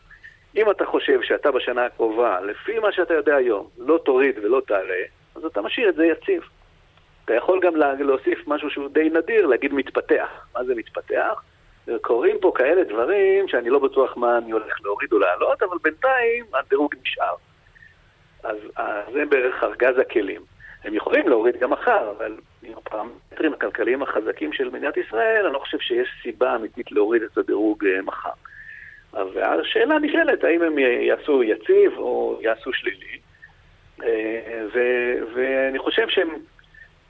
[0.55, 5.03] אם אתה חושב שאתה בשנה הקרובה, לפי מה שאתה יודע היום, לא תוריד ולא תעלה,
[5.35, 6.41] אז אתה משאיר את זה יציב.
[7.25, 10.47] אתה יכול גם להוסיף משהו שהוא די נדיר, להגיד מתפתח.
[10.55, 11.43] מה זה מתפתח?
[12.01, 16.45] קורים פה כאלה דברים שאני לא בטוח מה אני הולך להוריד או להעלות, אבל בינתיים
[16.53, 17.35] הדירוג נשאר.
[18.43, 20.41] אז, אז זה בערך ארגז הכלים.
[20.83, 25.59] הם יכולים להוריד גם מחר, אבל עם הפרמטרים הכלכליים החזקים של מדינת ישראל, אני לא
[25.59, 28.29] חושב שיש סיבה אמיתית להוריד את הדירוג אה, מחר.
[29.13, 33.17] והשאלה נשאלת, האם הם יעשו יציב או יעשו שלילי.
[34.03, 34.65] אה,
[35.33, 36.29] ואני חושב שהם,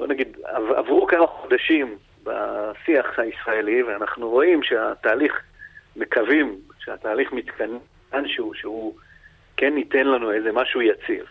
[0.01, 0.37] בוא נגיד,
[0.75, 5.33] עברו כמה חודשים בשיח הישראלי, ואנחנו רואים שהתהליך,
[5.95, 8.93] מקווים שהתהליך מתכנן שהוא, שהוא
[9.57, 11.25] כן ייתן לנו איזה משהו יציב.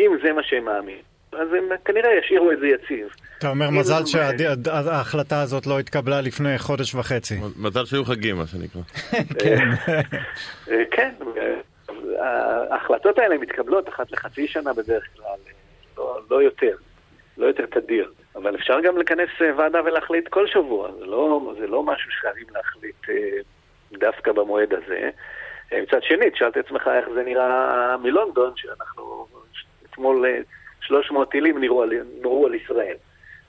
[0.00, 3.08] אם זה מה שהם מאמינים, אז הם כנראה ישאירו את זה יציב.
[3.38, 7.34] אתה אומר מזל שההחלטה הזאת לא התקבלה לפני חודש וחצי.
[7.56, 8.82] מזל שהיו חגים, מה שנקרא.
[9.42, 9.68] כן.
[10.70, 11.10] אה, כן,
[12.70, 15.36] ההחלטות האלה מתקבלות אחת לחצי שנה בדרך כלל,
[15.96, 16.76] לא, לא יותר,
[17.38, 18.12] לא יותר תדיר.
[18.36, 23.06] אבל אפשר גם לכנס ועדה ולהחליט כל שבוע, זה לא, זה לא משהו שחייבים להחליט
[23.92, 25.10] דווקא במועד הזה.
[25.82, 29.26] מצד שני, תשאל את עצמך איך זה נראה מלונדון, שאנחנו
[29.90, 30.26] אתמול
[30.80, 31.90] 300 טילים נורו על,
[32.22, 32.96] נורו על ישראל.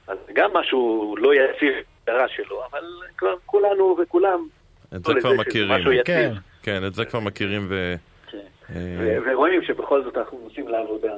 [0.07, 1.73] אז גם משהו לא יציב
[2.07, 2.83] בהגדרה שלו, אבל
[3.17, 4.47] כבר כולנו וכולם...
[4.95, 6.03] את זה כבר מכירים.
[6.05, 6.33] כן.
[6.63, 7.95] כן, את זה כבר מכירים ו...
[8.31, 8.37] כן.
[8.75, 11.13] אה, ורואים שבכל זאת אנחנו עושים לעבודה.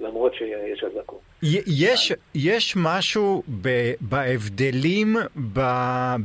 [0.00, 1.20] למרות שיש אזעקות.
[1.42, 5.16] יש, יש משהו ב, בהבדלים
[5.52, 5.60] ב,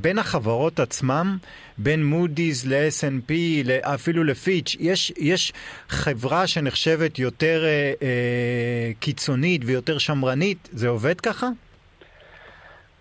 [0.01, 1.37] בין החברות עצמם,
[1.77, 3.33] בין מודי'ס ל-S&P,
[3.81, 5.53] אפילו לפיץ', יש, יש
[5.89, 11.47] חברה שנחשבת יותר אה, אה, קיצונית ויותר שמרנית, זה עובד ככה?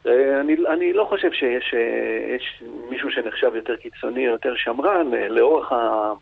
[0.07, 2.37] אה, אני, אני לא חושב שיש אה,
[2.91, 6.13] מישהו שנחשב יותר קיצוני, יותר שמרן, אה, לאורך ה...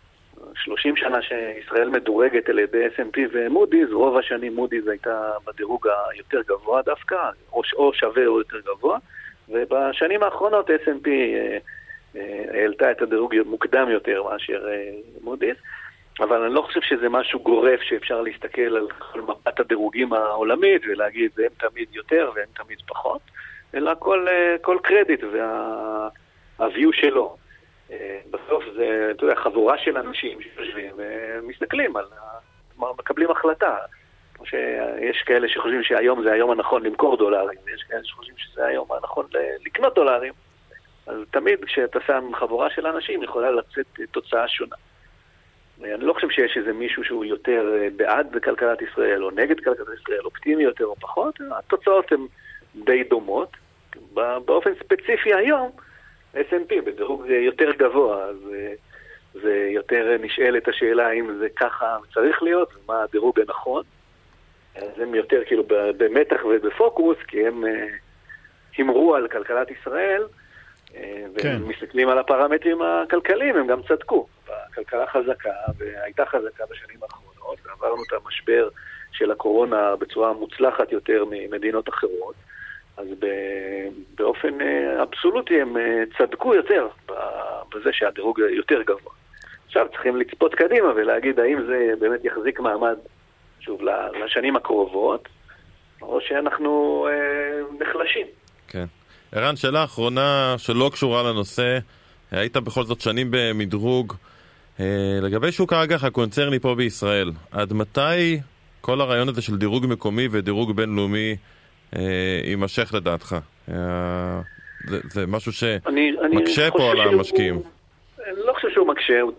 [0.55, 6.83] 30 שנה שישראל מדורגת על ידי S&P ומודי'ס, רוב השנים מודי'ס הייתה בדירוג היותר גבוה
[6.83, 7.17] דווקא,
[7.53, 8.99] או, או שווה או יותר גבוה,
[9.49, 11.59] ובשנים האחרונות S&P אה,
[12.17, 15.57] אה, העלתה את הדירוג מוקדם יותר מאשר אה, מודי'ס,
[16.21, 21.31] אבל אני לא חושב שזה משהו גורף שאפשר להסתכל על כל מפת הדירוגים העולמית ולהגיד
[21.39, 23.21] הם תמיד יותר והם תמיד פחות,
[23.75, 24.27] אלא כל,
[24.63, 27.37] כל קרדיט וה-view שלו.
[28.31, 32.05] בסוף זה, אתה יודע, חבורה של אנשים שיושבים ומסתכלים על,
[32.99, 33.77] מקבלים החלטה.
[34.35, 38.93] כמו שיש כאלה שחושבים שהיום זה היום הנכון למכור דולרים, ויש כאלה שחושבים שזה היום
[38.93, 39.27] הנכון
[39.67, 40.33] לקנות דולרים.
[41.07, 44.77] אז תמיד כשאתה שם חבורה של אנשים יכולה לצאת תוצאה שונה.
[45.85, 50.21] אני לא חושב שיש איזה מישהו שהוא יותר בעד כלכלת ישראל או נגד כלכלת ישראל,
[50.25, 52.27] אופטימי יותר או פחות, התוצאות הן
[52.75, 53.57] די דומות.
[54.45, 55.71] באופן ספציפי היום,
[56.35, 58.37] S&P בדירוג יותר גבוה, אז
[59.35, 63.83] זה יותר נשאלת השאלה האם זה ככה צריך להיות, ומה הדירוג הנכון.
[64.77, 67.87] אז הם יותר כאילו במתח ובפוקוס, כי הם אה,
[68.77, 70.23] הימרו על כלכלת ישראל,
[70.95, 71.49] אה, כן.
[71.49, 74.27] והם מסתכלים על הפרמטרים הכלכליים, הם גם צדקו.
[74.73, 78.69] הכלכלה חזקה, והייתה חזקה בשנים האחרונות, ועברנו את המשבר
[79.13, 82.35] של הקורונה בצורה מוצלחת יותר ממדינות אחרות.
[83.01, 83.07] אז
[84.15, 86.89] באופן אה, אבסולוטי הם אה, צדקו יותר
[87.75, 89.13] בזה שהדירוג יותר גבוה.
[89.67, 92.97] עכשיו צריכים לצפות קדימה ולהגיד האם זה באמת יחזיק מעמד,
[93.61, 93.81] שוב,
[94.25, 95.29] לשנים הקרובות,
[96.03, 98.27] או שאנחנו אה, נחלשים.
[98.69, 98.85] כן.
[99.33, 101.79] ערן, שאלה אחרונה שלא קשורה לנושא,
[102.31, 104.15] היית בכל זאת שנים במדרוג.
[104.81, 108.41] אה, לגבי שוק האג"ח הקונצרני פה בישראל, עד מתי
[108.81, 111.37] כל הרעיון הזה של דירוג מקומי ודירוג בינלאומי
[112.45, 113.37] יימשך לדעתך?
[113.69, 114.41] אה,
[114.87, 117.63] זה, זה משהו שמקשה פה על המשקיעים.
[118.27, 119.33] אני לא חושב שהוא מקשה, הוא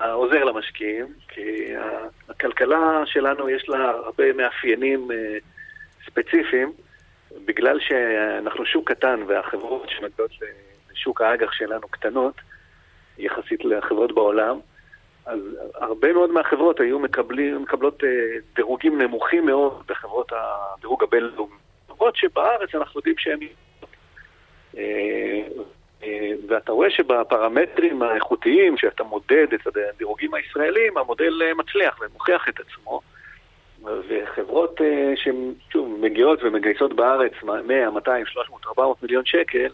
[0.00, 1.74] עוזר למשקיעים, כי
[2.28, 5.38] הכלכלה שלנו יש לה הרבה מאפיינים אה,
[6.06, 6.72] ספציפיים,
[7.44, 10.30] בגלל שאנחנו שוק קטן והחברות שמגיעות
[10.92, 12.34] לשוק האג"ח שלנו קטנות,
[13.18, 14.58] יחסית לחברות בעולם,
[15.26, 15.40] אז
[15.74, 18.02] הרבה מאוד מהחברות היו מקבלים, מקבלות
[18.54, 21.61] דירוגים נמוכים מאוד בחברות הדירוג הבינלאומי.
[22.02, 23.38] למרות שבארץ אנחנו יודעים שהם...
[24.76, 25.42] אה,
[26.02, 32.60] אה, ואתה רואה שבפרמטרים האיכותיים, שאתה מודד את הדירוגים הישראלים, המודל אה, מצליח ומוכיח את
[32.60, 33.00] עצמו.
[34.08, 34.80] וחברות
[35.16, 39.68] שהן, שוב, מגיעות ומגייסות בארץ 100, 200, 300, 400 מיליון שקל,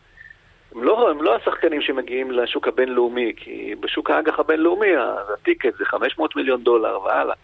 [0.74, 4.96] הם לא, הם לא השחקנים שמגיעים לשוק הבינלאומי, כי בשוק האג"ח הבינלאומי
[5.34, 7.34] הטיקט זה 500 מיליון דולר והלאה.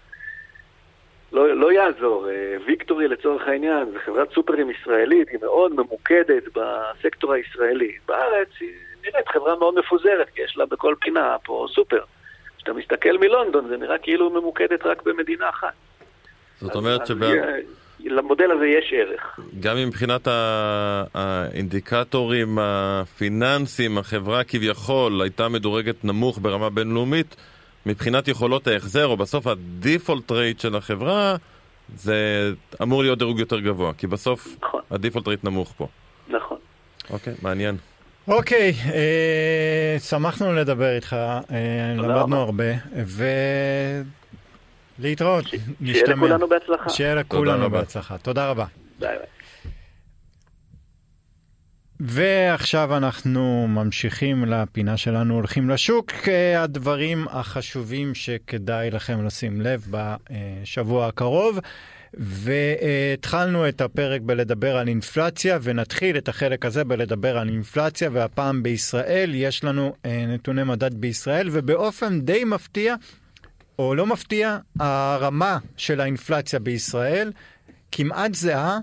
[1.35, 2.29] לא, לא יעזור.
[2.31, 7.93] אה, ויקטורי לצורך העניין זו חברת סופרים ישראלית, היא מאוד ממוקדת בסקטור הישראלי.
[8.09, 8.71] בארץ היא
[9.05, 12.01] נראית חברה מאוד מפוזרת, כי יש לה בכל פינה פה סופר.
[12.57, 15.73] כשאתה מסתכל מלונדון זה נראה כאילו ממוקדת רק במדינה אחת.
[16.61, 17.17] זאת אומרת שב...
[18.01, 19.41] למודל הזה יש ערך.
[19.61, 20.29] גם מבחינת
[21.15, 27.37] האינדיקטורים הפיננסיים, החברה כביכול הייתה מדורגת נמוך ברמה בינלאומית,
[27.87, 31.37] מבחינת יכולות ההחזר, או בסוף ה default rate של החברה,
[31.97, 32.51] זה
[32.83, 34.81] אמור להיות דירוג יותר גבוה, כי בסוף נכון.
[34.91, 35.89] ה default rate נמוך פה.
[36.29, 36.59] נכון.
[37.11, 37.77] אוקיי, מעניין.
[38.29, 42.65] אוקיי, אה, שמחנו לדבר איתך, אה, למדנו הרבה,
[44.99, 45.45] ולהתראות,
[45.81, 45.93] נשתמע.
[46.05, 46.91] שיהיה לכולנו בהצלחה.
[46.91, 48.19] שיהיה לכולנו בהצלחה.
[48.19, 48.65] תודה רבה.
[48.99, 49.27] bye bye.
[52.07, 56.13] ועכשיו אנחנו ממשיכים לפינה שלנו, הולכים לשוק,
[56.59, 61.59] הדברים החשובים שכדאי לכם לשים לב בשבוע הקרוב.
[62.15, 69.31] והתחלנו את הפרק בלדבר על אינפלציה, ונתחיל את החלק הזה בלדבר על אינפלציה, והפעם בישראל
[69.35, 72.95] יש לנו אה, נתוני מדד בישראל, ובאופן די מפתיע,
[73.79, 77.33] או לא מפתיע, הרמה של האינפלציה בישראל
[77.93, 78.79] כמעט זהה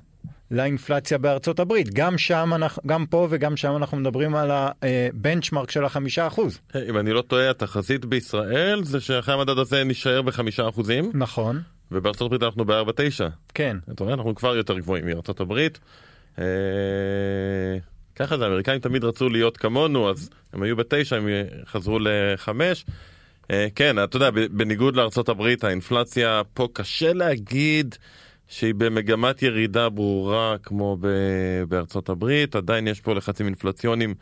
[0.51, 1.93] לאינפלציה בארצות הברית.
[1.93, 6.59] גם שם, אנחנו, גם פה וגם שם אנחנו מדברים על הבנצ'מרק של החמישה אחוז.
[6.89, 12.25] אם אני לא טועה, התחזית בישראל זה שאחרי המדד הזה נשאר בחמישה אחוזים, נכון, ובארצות
[12.25, 13.27] הברית אנחנו בארבע תשע.
[13.53, 13.77] כן.
[13.91, 15.79] אתה רואה, אנחנו כבר יותר גבוהים מארצות הברית.
[16.39, 16.45] אה,
[18.15, 21.27] ככה זה, האמריקאים תמיד רצו להיות כמונו, אז הם היו בתשע, הם
[21.65, 22.85] חזרו לחמש.
[23.51, 27.95] אה, כן, אתה יודע, בניגוד לארצות הברית, האינפלציה פה קשה להגיד
[28.51, 30.97] שהיא במגמת ירידה ברורה כמו
[31.67, 34.13] בארצות הברית, עדיין יש פה לחצים אינפלציוניים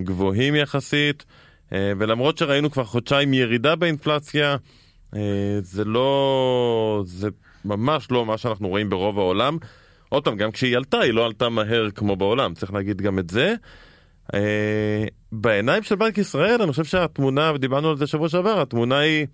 [0.00, 1.24] גבוהים יחסית,
[1.72, 4.56] אה, ולמרות שראינו כבר חודשיים ירידה באינפלציה,
[5.16, 7.28] אה, זה לא, זה
[7.64, 9.58] ממש לא מה שאנחנו רואים ברוב העולם.
[10.08, 13.30] עוד פעם, גם כשהיא עלתה, היא לא עלתה מהר כמו בעולם, צריך להגיד גם את
[13.30, 13.54] זה.
[14.34, 19.26] אה, בעיניים של בנק ישראל, אני חושב שהתמונה, ודיברנו על זה שבוע שעבר, התמונה היא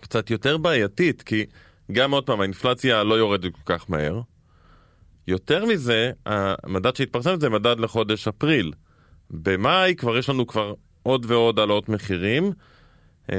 [0.00, 1.44] קצת יותר בעייתית, כי
[1.92, 4.20] גם עוד פעם, האינפלציה לא יורדת כל כך מהר.
[5.28, 8.72] יותר מזה, המדד שהתפרסם זה מדד לחודש אפריל.
[9.30, 12.52] במאי כבר יש לנו כבר עוד ועוד העלאות מחירים,
[13.32, 13.36] אה,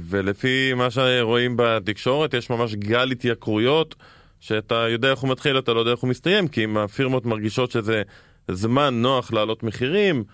[0.00, 3.94] ולפי מה שרואים בתקשורת, יש ממש גל התייקרויות,
[4.40, 7.70] שאתה יודע איך הוא מתחיל, אתה לא יודע איך הוא מסתיים, כי אם הפירמות מרגישות
[7.70, 8.02] שזה
[8.48, 10.24] זמן נוח להעלות מחירים,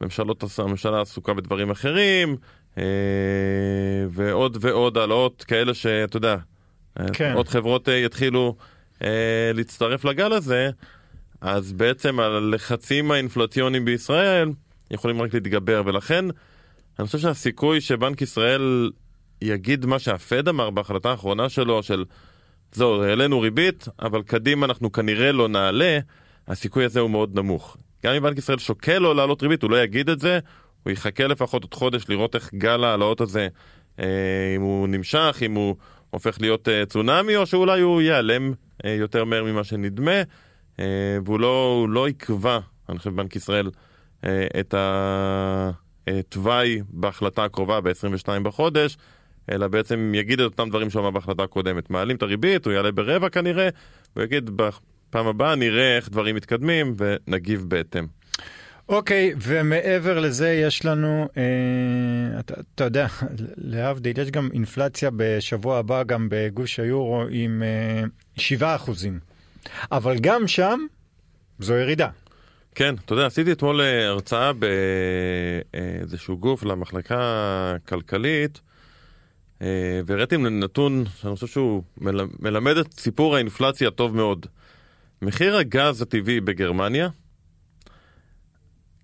[0.00, 2.36] ממשלות, הממשלה עסוקה בדברים אחרים,
[2.78, 2.84] אה,
[4.10, 6.36] ועוד ועוד העלאות כאלה שאתה יודע,
[7.12, 7.32] כן.
[7.34, 8.56] עוד חברות אה, יתחילו
[9.02, 10.70] אה, להצטרף לגל הזה,
[11.40, 14.50] אז בעצם הלחצים האינפלציוניים בישראל
[14.90, 16.24] יכולים רק להתגבר, ולכן
[16.98, 18.90] אני חושב שהסיכוי שבנק ישראל
[19.42, 22.04] יגיד מה שהפד אמר בהחלטה האחרונה שלו, של
[22.72, 25.98] זהו, העלינו ריבית, אבל קדימה אנחנו כנראה לא נעלה,
[26.48, 27.76] הסיכוי הזה הוא מאוד נמוך.
[28.04, 30.38] גם אם בנק ישראל שוקל לא להעלות ריבית, הוא לא יגיד את זה,
[30.82, 33.48] הוא יחכה לפחות עוד חודש לראות איך גל ההעלאות הזה,
[34.00, 34.04] אה,
[34.56, 35.76] אם הוא נמשך, אם הוא
[36.10, 38.52] הופך להיות אה, צונאמי, או שאולי הוא ייעלם
[38.84, 40.22] אה, יותר מהר ממה שנדמה,
[40.80, 43.70] אה, והוא לא, לא יקבע, אני חושב, בנק ישראל,
[44.60, 44.74] את
[46.06, 48.96] התוואי בהחלטה הקרובה ב-22 בחודש,
[49.52, 51.90] אלא בעצם יגיד את אותם דברים שהוא אמר בהחלטה הקודמת.
[51.90, 53.68] מעלים את הריבית, הוא יעלה ברבע כנראה,
[54.14, 58.06] הוא יגיד בפעם הבאה נראה איך דברים מתקדמים ונגיב בהתאם.
[58.88, 61.42] אוקיי, ומעבר לזה יש לנו, אה,
[62.40, 63.06] אתה, אתה יודע,
[63.56, 68.02] להבדיל, יש גם אינפלציה בשבוע הבא גם בגוש היורו עם אה,
[68.36, 69.18] 7 אחוזים.
[69.92, 70.80] אבל גם שם
[71.58, 72.08] זו ירידה.
[72.74, 74.52] כן, אתה יודע, עשיתי אתמול אה, הרצאה
[75.72, 77.16] באיזשהו גוף למחלקה
[77.76, 78.60] הכלכלית,
[79.62, 79.66] אה,
[80.06, 84.46] והראיתי נתון שאני חושב שהוא מל- מלמד את סיפור האינפלציה טוב מאוד.
[85.22, 87.08] מחיר הגז הטבעי בגרמניה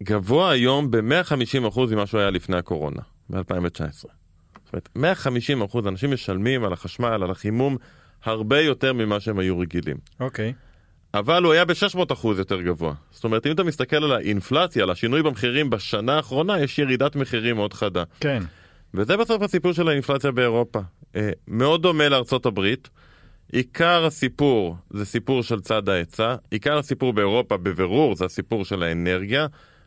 [0.02, 4.08] גבוה היום ב-150% ממה שהוא היה לפני הקורונה, ב-2019.
[4.72, 5.16] זאת אומרת,
[5.74, 7.76] 150% אנשים משלמים על החשמל, על החימום,
[8.24, 9.96] הרבה יותר ממה שהם היו רגילים.
[10.20, 10.52] אוקיי.
[11.14, 12.94] אבל הוא היה ב-600 אחוז יותר גבוה.
[13.10, 17.56] זאת אומרת, אם אתה מסתכל על האינפלציה, על השינוי במחירים בשנה האחרונה, יש ירידת מחירים
[17.56, 18.04] מאוד חדה.
[18.20, 18.42] כן.
[18.94, 20.80] וזה בסוף הסיפור של האינפלציה באירופה.
[21.16, 22.88] אה, מאוד דומה לארצות הברית.
[23.52, 29.46] עיקר הסיפור זה סיפור של צד ההיצע, עיקר הסיפור באירופה בבירור זה הסיפור של האנרגיה.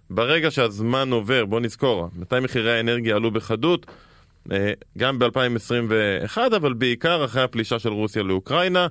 [0.10, 3.86] ברגע שהזמן עובר, בוא נזכור, מתי מחירי האנרגיה עלו בחדות?
[4.52, 8.88] אה, גם ב-2021, אבל בעיקר אחרי הפלישה של רוסיה לאוקראינה,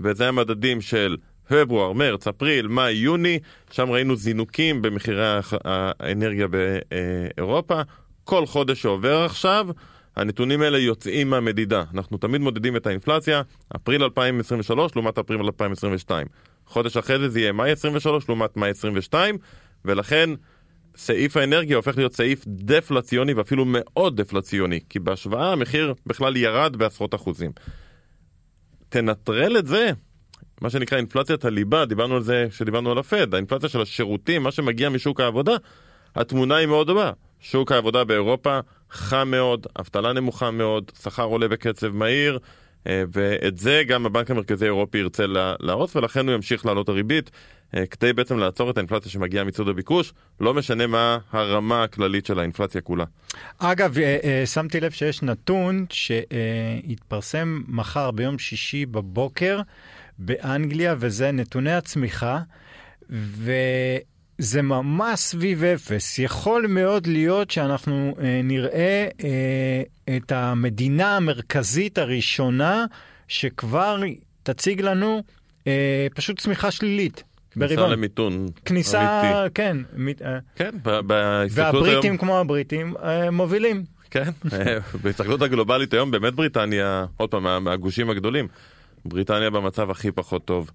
[0.00, 1.16] וזה המדדים של
[1.48, 3.38] פברואר, מרץ, אפריל, מאי, יוני,
[3.70, 5.24] שם ראינו זינוקים במחירי
[5.64, 7.80] האנרגיה באירופה.
[8.24, 9.66] כל חודש שעובר עכשיו,
[10.16, 11.84] הנתונים האלה יוצאים מהמדידה.
[11.94, 13.42] אנחנו תמיד מודדים את האינפלציה,
[13.76, 16.26] אפריל 2023 לעומת אפריל 2022.
[16.66, 19.38] חודש אחרי זה זה יהיה מאי 23 לעומת מאי 22,
[19.84, 20.30] ולכן
[20.98, 27.14] סעיף האנרגיה הופך להיות סעיף דפלציוני ואפילו מאוד דפלציוני, כי בהשוואה המחיר בכלל ירד בעשרות
[27.14, 27.52] אחוזים.
[28.88, 29.90] תנטרל את זה,
[30.60, 34.88] מה שנקרא אינפלציית הליבה, דיברנו על זה כשדיברנו על הפד, האינפלציה של השירותים, מה שמגיע
[34.88, 35.56] משוק העבודה,
[36.14, 37.10] התמונה היא מאוד דומה.
[37.40, 38.58] שוק העבודה באירופה
[38.90, 42.38] חם מאוד, אבטלה נמוכה מאוד, שכר עולה בקצב מהיר,
[43.12, 47.30] ואת זה גם הבנק המרכזי האירופי ירצה לה- להרוס, ולכן הוא ימשיך להעלות הריבית,
[47.76, 52.38] אה, כדי בעצם לעצור את האינפלציה שמגיעה מצד הביקוש, לא משנה מה הרמה הכללית של
[52.38, 53.04] האינפלציה כולה.
[53.58, 59.60] אגב, אה, אה, שמתי לב שיש נתון שיתפרסם מחר ביום שישי בבוקר
[60.18, 62.38] באנגליה, וזה נתוני הצמיחה,
[64.38, 66.18] וזה ממש סביב אפס.
[66.18, 69.82] יכול מאוד להיות שאנחנו אה, נראה אה,
[70.16, 72.84] את המדינה המרכזית הראשונה
[73.28, 74.00] שכבר
[74.42, 75.22] תציג לנו
[75.66, 77.22] אה, פשוט צמיחה שלילית.
[77.50, 77.90] כניסה ברבעון.
[77.92, 79.54] למיתון כניסה, אמיתי.
[79.54, 79.76] כן.
[79.96, 81.14] מ- אה, כן, בהסתכלות
[81.74, 81.84] היום...
[81.84, 83.84] והבריטים כמו הבריטים אה, מובילים.
[84.10, 84.30] כן,
[85.02, 88.48] בהסתכלות הגלובלית היום באמת בריטניה, עוד פעם, מה- מהגושים הגדולים,
[89.04, 90.70] בריטניה במצב הכי פחות טוב.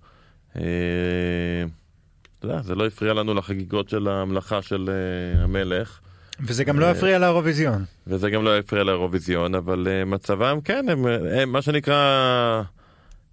[2.43, 4.89] אתה יודע, זה לא הפריע לנו לחגיגות של המלאכה של
[5.37, 5.99] המלך.
[6.39, 7.85] וזה גם לא הפריע לאירוויזיון.
[8.07, 12.61] וזה גם לא הפריע לאירוויזיון, אבל מצבם, כן, הם, הם מה שנקרא...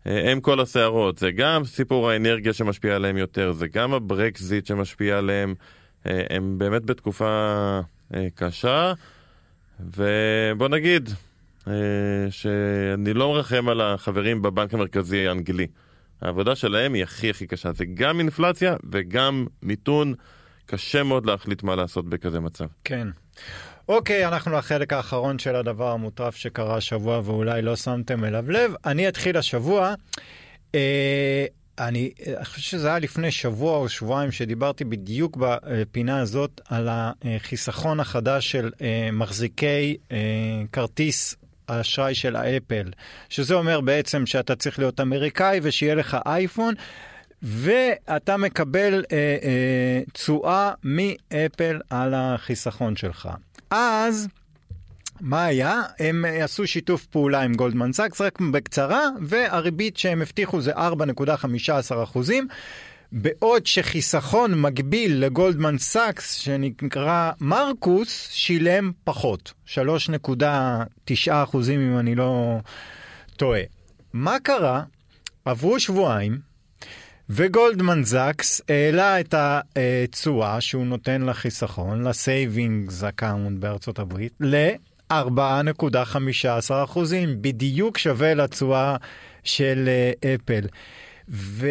[0.05, 5.55] הם כל הסערות, זה גם סיפור האנרגיה שמשפיע עליהם יותר, זה גם הברקזיט שמשפיע עליהם,
[6.05, 7.81] הם באמת בתקופה
[8.35, 8.93] קשה,
[9.81, 11.11] ובוא נגיד
[12.31, 15.67] שאני לא מרחם על החברים בבנק המרכזי האנגלי.
[16.23, 20.15] העבודה שלהם היא הכי הכי קשה, זה גם אינפלציה וגם מיתון,
[20.67, 22.67] קשה מאוד להחליט מה לעשות בכזה מצב.
[22.85, 23.09] כן.
[23.89, 28.75] אוקיי, אנחנו לחלק האחרון של הדבר המוטרף שקרה השבוע ואולי לא שמתם אליו לב.
[28.87, 29.95] אני אתחיל השבוע.
[30.75, 31.47] אה,
[31.79, 38.01] אני, אני חושב שזה היה לפני שבוע או שבועיים שדיברתי בדיוק בפינה הזאת על החיסכון
[38.01, 40.17] החדש של אה, מחזיקי אה,
[40.73, 41.35] כרטיס
[41.71, 42.91] האשראי של האפל,
[43.29, 46.75] שזה אומר בעצם שאתה צריך להיות אמריקאי ושיהיה לך אייפון.
[47.43, 49.05] ואתה מקבל
[50.13, 53.29] תשואה אה, אה, מאפל על החיסכון שלך.
[53.71, 54.29] אז
[55.21, 55.83] מה היה?
[55.99, 62.49] הם עשו שיתוף פעולה עם גולדמן סאקס, רק בקצרה, והריבית שהם הבטיחו זה 4.15 אחוזים.
[63.13, 70.43] בעוד שחיסכון מקביל לגולדמן סאקס, שנקרא מרקוס, שילם פחות, 3.9
[71.29, 72.59] אחוזים אם אני לא
[73.37, 73.61] טועה.
[74.13, 74.83] מה קרה?
[75.45, 76.39] עברו שבועיים,
[77.31, 85.15] וגולדמן סאקס העלה את התשואה שהוא נותן לחיסכון, ל savings account בארצות הברית, ל-4.15
[86.85, 88.97] אחוזים, בדיוק שווה לתשואה
[89.45, 89.89] של
[90.35, 90.67] אפל.
[91.29, 91.69] ו...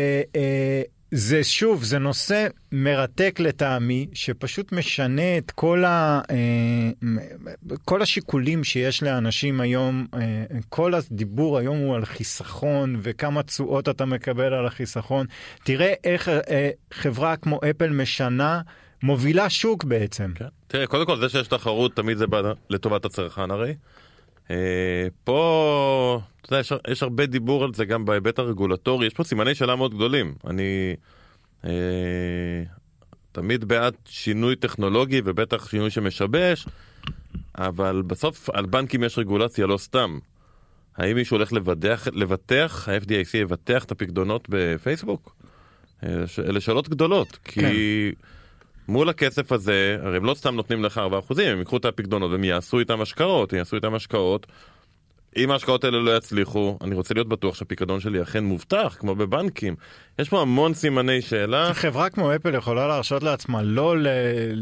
[1.12, 6.92] זה שוב, זה נושא מרתק לטעמי, שפשוט משנה את כל, ה, אה,
[7.86, 10.08] כל השיקולים שיש לאנשים היום.
[10.14, 10.20] אה,
[10.70, 15.26] כל הדיבור היום הוא על חיסכון וכמה תשואות אתה מקבל על החיסכון.
[15.64, 18.62] תראה איך אה, חברה כמו אפל משנה,
[19.04, 20.32] מובילה שוק בעצם.
[20.36, 20.46] כן.
[20.68, 22.26] תראה, קודם כל זה שיש תחרות תמיד זה
[22.70, 23.74] לטובת הצרכן הרי.
[25.24, 29.56] פה, אתה יודע, יש, יש הרבה דיבור על זה גם בהיבט הרגולטורי, יש פה סימני
[29.56, 30.34] שאלה מאוד גדולים.
[30.48, 30.96] אני
[31.66, 32.64] אה,
[33.32, 36.66] תמיד בעד שינוי טכנולוגי ובטח שינוי שמשבש,
[37.58, 40.20] אבל בסוף על בנקים יש רגולציה לא סתם.
[40.98, 45.36] האם מישהו הולך לבטח, לבטח, ה-FDIC יבטח את הפקדונות בפייסבוק?
[46.04, 47.62] אה, אלה שאלות גדולות, כי...
[47.62, 47.72] כן.
[48.90, 52.44] מול הכסף הזה, הרי הם לא סתם נותנים לך 4%, הם ייקחו את הפקדונות והם
[52.44, 54.48] יעשו איתם השקעות, יעשו איתם השקעות.
[55.38, 59.76] אם ההשקעות האלה לא יצליחו, אני רוצה להיות בטוח שהפיקדון שלי אכן מובטח, כמו בבנקים.
[60.20, 61.74] יש פה המון סימני שאלה.
[61.74, 64.08] חברה כמו אפל יכולה להרשות לעצמה לא, ל...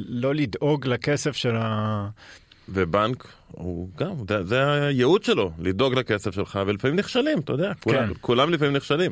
[0.08, 2.08] לא לדאוג לכסף של ה...
[2.70, 8.08] ובנק, הוא גם, זה, זה הייעוד שלו, לדאוג לכסף שלך, ולפעמים נכשלים, אתה יודע, כולם,
[8.08, 8.14] כן.
[8.22, 9.12] כולם לפעמים נכשלים.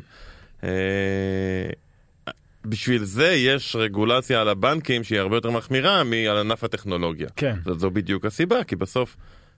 [2.66, 7.28] אה, בשביל זה יש רגולציה על הבנקים שהיא הרבה יותר מחמירה מעל ענף הטכנולוגיה.
[7.36, 7.56] כן.
[7.64, 9.16] זו, זו בדיוק הסיבה, כי בסוף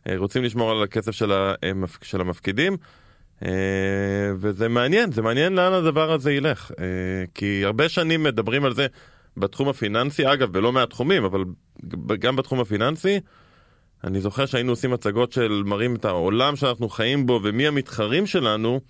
[0.09, 1.99] אה, רוצים לשמור על הכסף של, המפ...
[2.03, 2.77] של המפקידים.
[3.45, 3.51] אה,
[4.37, 6.71] וזה מעניין, זה מעניין לאן הדבר הזה ילך.
[6.81, 6.85] אה,
[7.35, 8.87] כי הרבה שנים מדברים על זה
[9.37, 11.45] בתחום הפיננסי, אגב, בלא מעט תחומים, אבל
[12.19, 13.21] גם בתחום הפיננסי.
[14.05, 18.81] אני זוכר שהיינו עושים הצגות של מראים את העולם שאנחנו חיים בו ומי המתחרים שלנו.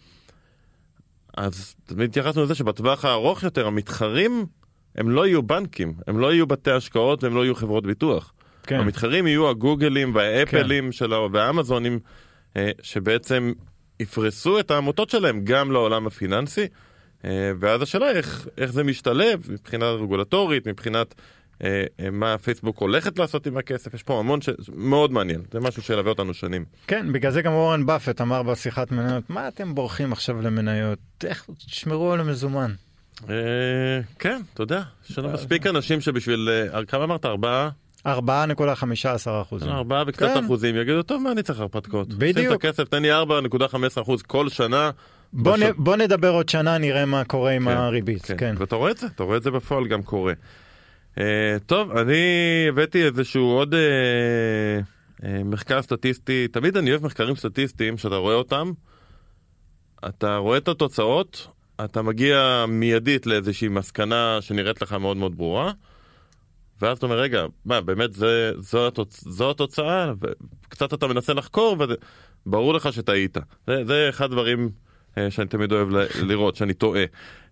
[1.39, 4.47] אז תמיד התייחסנו לזה שבטווח הארוך יותר המתחרים
[4.95, 8.32] הם לא יהיו בנקים, הם לא יהיו בתי השקעות והם לא יהיו חברות ביטוח.
[8.62, 8.80] כן.
[8.80, 10.93] המתחרים יהיו הגוגלים והאפלים כן.
[10.93, 11.99] שלו והאמזונים
[12.57, 13.53] אה, שבעצם
[14.01, 16.66] יפרסו את העמותות שלהם גם לעולם הפיננסי.
[17.24, 21.14] אה, ואז השאלה איך, איך זה משתלב מבחינה רגולטורית, מבחינת
[22.12, 24.48] מה פייסבוק הולכת לעשות עם הכסף, יש פה המון ש...
[24.74, 26.64] מאוד מעניין, זה משהו שילווה אותנו שנים.
[26.86, 31.46] כן, בגלל זה גם אורן באפט אמר בשיחת מניות, מה אתם בורחים עכשיו למניות, איך
[31.66, 32.72] תשמרו על המזומן.
[34.18, 36.48] כן, אתה יודע, יש לנו מספיק אנשים שבשביל,
[36.88, 37.26] כמה אמרת?
[37.26, 37.70] ארבעה?
[38.06, 38.11] 4.15
[39.42, 39.68] אחוזים.
[39.68, 40.44] 4 וקצת כן.
[40.44, 42.14] אחוזים, יגידו, טוב, מה אני צריך הרפתקאות?
[42.14, 42.38] בדיוק.
[42.38, 44.90] שים את הכסף, תן לי 4.15 אחוז כל שנה.
[45.32, 45.62] בוא, בש...
[45.62, 48.22] נ, בוא נדבר עוד שנה, נראה מה קורה עם כן, הריבית.
[48.22, 48.34] כן.
[48.38, 48.54] כן.
[48.59, 50.32] ואתה רואה את זה, אתה רואה את זה בפועל גם קורה.
[51.18, 51.20] Uh,
[51.66, 52.16] טוב, אני
[52.68, 53.76] הבאתי איזשהו עוד uh,
[55.20, 58.72] uh, מחקר סטטיסטי, תמיד אני אוהב מחקרים סטטיסטיים, שאתה רואה אותם,
[60.08, 61.48] אתה רואה את התוצאות,
[61.84, 65.72] אתה מגיע מיידית לאיזושהי מסקנה שנראית לך מאוד מאוד ברורה.
[66.82, 69.24] ואז אתה אומר, רגע, מה, באמת זה, זו, התוצ...
[69.28, 70.12] זו התוצאה?
[70.20, 71.76] וקצת אתה מנסה לחקור,
[72.46, 73.36] וברור לך שטעית.
[73.66, 74.68] זה, זה אחד הדברים
[75.18, 75.88] אה, שאני תמיד אוהב.
[76.22, 77.04] לראות, שאני טועה.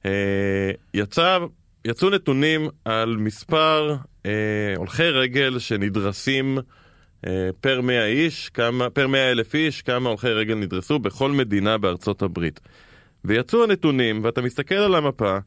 [0.04, 1.38] אה, יצא,
[1.86, 4.30] יצאו נתונים על מספר אה,
[4.76, 6.58] הולכי רגל שנדרסים
[7.26, 11.78] אה, פר 100 איש, כמה, פר 100 אלף איש, כמה הולכי רגל נדרסו בכל מדינה
[11.78, 12.60] בארצות הברית.
[13.24, 15.38] ויצאו הנתונים, ואתה מסתכל על המפה,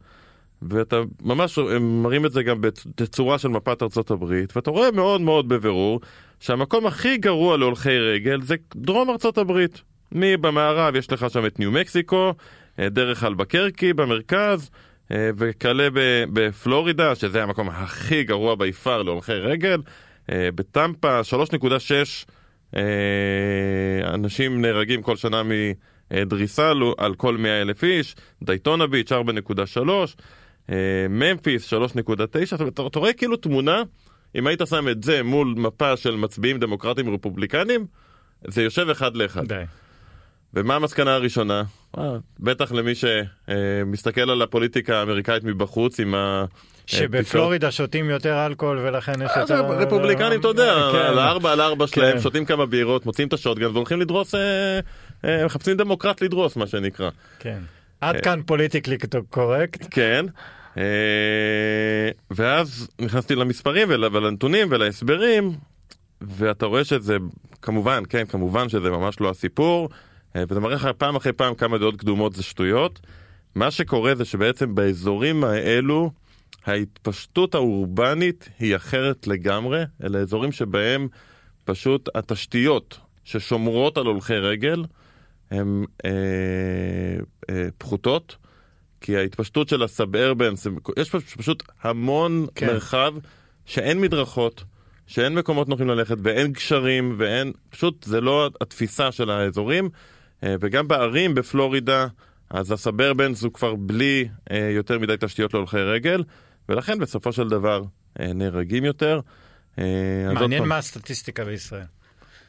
[0.61, 5.21] ואתה ממש הם מראים את זה גם בתצורה של מפת ארצות הברית, ואתה רואה מאוד
[5.21, 6.01] מאוד בבירור
[6.39, 9.81] שהמקום הכי גרוע להולכי רגל זה דרום ארצות הברית.
[10.11, 12.33] מבמערב יש לך שם את ניו מקסיקו,
[12.79, 14.69] אה, דרך אלבקרקי במרכז,
[15.11, 15.87] וכלה
[16.33, 19.81] בפלורידה, שזה המקום הכי גרוע ביפר להולכי רגל.
[20.31, 21.19] אה, בטמפה
[22.73, 22.75] 3.6
[24.03, 25.41] אנשים נהרגים כל שנה
[26.11, 30.75] מדריסה על כל 100 אלף איש, דייטונה ביץ' 4.3,
[31.09, 33.81] ממפיס 3.9, אתה רואה כאילו תמונה,
[34.35, 37.85] אם היית שם את זה מול מפה של מצביעים דמוקרטים רפובליקנים,
[38.47, 39.47] זה יושב אחד לאחד.
[39.47, 39.63] די.
[40.53, 41.63] ומה המסקנה הראשונה?
[41.97, 46.45] אה, בטח למי שמסתכל על הפוליטיקה האמריקאית מבחוץ עם ה...
[46.85, 49.65] שבפלורידה שותים יותר אלכוהול ולכן יש אה, יותר...
[49.65, 50.97] רפובליקנים, אתה יודע, כן.
[50.97, 52.21] על הארבע על ארבע שלהם, כן.
[52.21, 57.09] שותים כמה בירות, מוצאים את השוטגן והולכים לדרוס, אה, מחפשים דמוקרט לדרוס, מה שנקרא.
[57.39, 57.59] כן.
[58.01, 58.97] עד כאן פוליטיקלי
[59.29, 59.87] קורקט.
[59.91, 60.25] כן.
[62.31, 65.51] ואז נכנסתי למספרים ולנתונים ולהסברים,
[66.21, 67.17] ואתה רואה שזה,
[67.61, 69.89] כמובן, כן, כמובן שזה ממש לא הסיפור.
[70.35, 72.99] אה, וזה מראה לך פעם אחרי פעם כמה דעות קדומות זה שטויות.
[73.55, 76.11] מה שקורה זה שבעצם באזורים האלו
[76.65, 81.07] ההתפשטות האורבנית היא אחרת לגמרי, אלה אזורים שבהם
[81.65, 84.85] פשוט התשתיות ששומרות על הולכי רגל
[85.51, 86.11] הן אה,
[87.49, 88.35] אה, פחותות,
[89.01, 90.67] כי ההתפשטות של הסאב-ארבנס,
[90.99, 92.67] יש פשוט המון כן.
[92.67, 93.13] מרחב
[93.65, 94.63] שאין מדרכות.
[95.07, 99.89] שאין מקומות נוחים ללכת ואין גשרים ואין, פשוט זה לא התפיסה של האזורים.
[100.43, 102.07] אה, וגם בערים בפלורידה,
[102.49, 106.23] אז הסברבנס הוא כבר בלי אה, יותר מדי תשתיות להולכי רגל,
[106.69, 107.83] ולכן בסופו של דבר
[108.19, 109.19] אה, נהרגים יותר.
[110.33, 111.85] מעניין מה הסטטיסטיקה בישראל.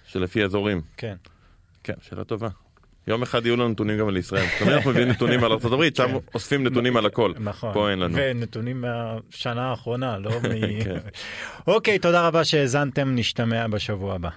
[0.06, 0.80] שלפי אזורים.
[0.96, 1.14] כן.
[1.84, 2.48] כן, שאלה טובה.
[3.06, 4.46] יום אחד יהיו לנו נתונים גם על ישראל.
[4.58, 6.16] תמיד אנחנו מביאים נתונים על ארצות הברית, שם כן.
[6.34, 7.32] אוספים נתונים על הכל.
[7.38, 7.74] נכון.
[7.74, 8.16] פה אין לנו.
[8.16, 10.42] ונתונים מהשנה האחרונה, לא מ...
[10.84, 10.98] כן.
[11.66, 14.30] אוקיי, תודה רבה שהאזנתם, נשתמע בשבוע הבא.